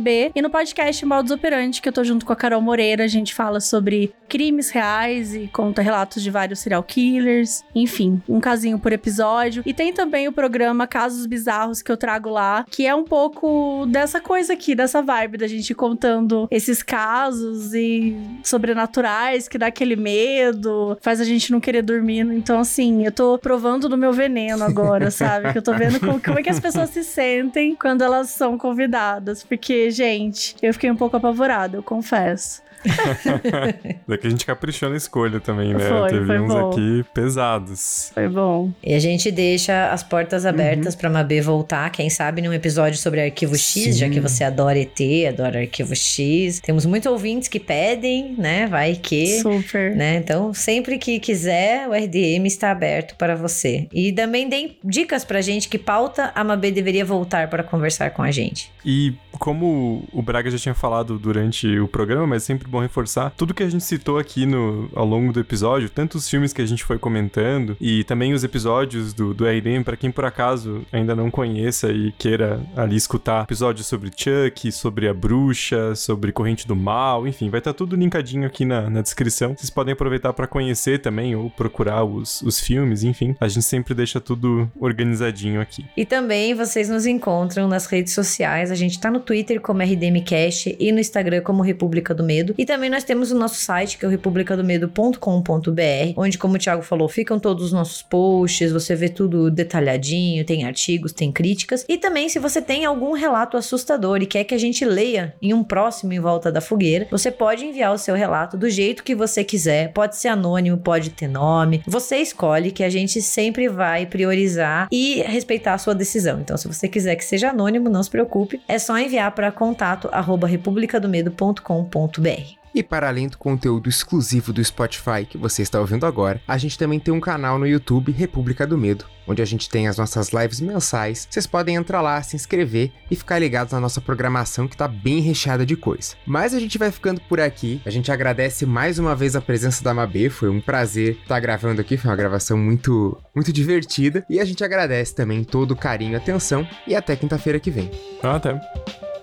[0.00, 3.04] B, e no podcast Modus Operante, que eu tô junto com a Carol Moreira.
[3.04, 4.12] A gente fala sobre
[4.44, 7.64] crimes reais e conta relatos de vários serial killers.
[7.74, 9.62] Enfim, um casinho por episódio.
[9.64, 13.86] E tem também o programa Casos Bizarros que eu trago lá, que é um pouco
[13.86, 19.96] dessa coisa aqui, dessa vibe da gente contando esses casos e sobrenaturais que dá aquele
[19.96, 22.26] medo, faz a gente não querer dormir.
[22.32, 25.52] Então, assim, eu tô provando do meu veneno agora, sabe?
[25.52, 28.58] Que eu tô vendo como, como é que as pessoas se sentem quando elas são
[28.58, 29.42] convidadas.
[29.42, 32.62] Porque, gente, eu fiquei um pouco apavorada, eu confesso.
[34.06, 35.88] Daqui a gente caprichou na escolha também, né?
[35.88, 36.70] Foi, Teve foi uns bom.
[36.70, 38.10] aqui pesados.
[38.12, 38.72] Foi bom.
[38.82, 41.00] E a gente deixa as portas abertas uhum.
[41.00, 43.92] pra Mabê voltar, quem sabe, num episódio sobre Arquivo X, Sim.
[43.92, 46.60] já que você adora ET, adora Arquivo X.
[46.60, 48.66] Temos muitos ouvintes que pedem, né?
[48.66, 49.38] Vai que.
[49.40, 49.94] Super.
[49.96, 50.16] Né?
[50.16, 53.88] Então, sempre que quiser, o RDM está aberto para você.
[53.92, 58.22] E também deem dicas pra gente que pauta a Mabê deveria voltar para conversar com
[58.22, 58.70] a gente.
[58.84, 63.32] E como o Braga já tinha falado durante o programa, mas é sempre bom reforçar
[63.36, 66.60] tudo que a gente citou aqui no, ao longo do episódio, tanto os filmes que
[66.60, 70.84] a gente foi comentando e também os episódios do, do RDM, para quem por acaso
[70.92, 76.66] ainda não conheça e queira ali escutar episódios sobre Chuck, sobre a bruxa, sobre Corrente
[76.66, 79.54] do Mal, enfim, vai estar tá tudo linkadinho aqui na, na descrição.
[79.56, 83.36] Vocês podem aproveitar para conhecer também ou procurar os, os filmes, enfim.
[83.40, 85.84] A gente sempre deixa tudo organizadinho aqui.
[85.96, 88.70] E também vocês nos encontram nas redes sociais.
[88.70, 92.54] A gente tá no Twitter como RDMcast e no Instagram como República do Medo.
[92.58, 96.82] E também nós temos o nosso site, que é o republicadomedo.com.br, onde, como o Thiago
[96.82, 101.84] falou, ficam todos os nossos posts, você vê tudo detalhadinho, tem artigos, tem críticas.
[101.88, 105.52] E também, se você tem algum relato assustador e quer que a gente leia em
[105.52, 109.14] um próximo Em Volta da Fogueira, você pode enviar o seu relato do jeito que
[109.14, 109.92] você quiser.
[109.92, 111.82] Pode ser anônimo, pode ter nome.
[111.86, 116.40] Você escolhe que a gente sempre vai priorizar e respeitar a sua decisão.
[116.40, 118.60] Então, se você quiser que seja anônimo, não se preocupe.
[118.68, 120.08] É só enviar para contato
[120.46, 122.53] republicadomedo.com.br.
[122.74, 126.76] E para além do conteúdo exclusivo do Spotify que você está ouvindo agora, a gente
[126.76, 130.30] também tem um canal no YouTube República do Medo, onde a gente tem as nossas
[130.30, 131.28] lives mensais.
[131.30, 135.20] Vocês podem entrar lá, se inscrever e ficar ligados na nossa programação que tá bem
[135.20, 136.16] recheada de coisa.
[136.26, 137.80] Mas a gente vai ficando por aqui.
[137.86, 141.80] A gente agradece mais uma vez a presença da Mabê, foi um prazer estar gravando
[141.80, 146.12] aqui, foi uma gravação muito muito divertida e a gente agradece também todo o carinho
[146.12, 147.90] e atenção e até quinta-feira que vem.
[148.22, 148.60] Até.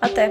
[0.01, 0.29] Até.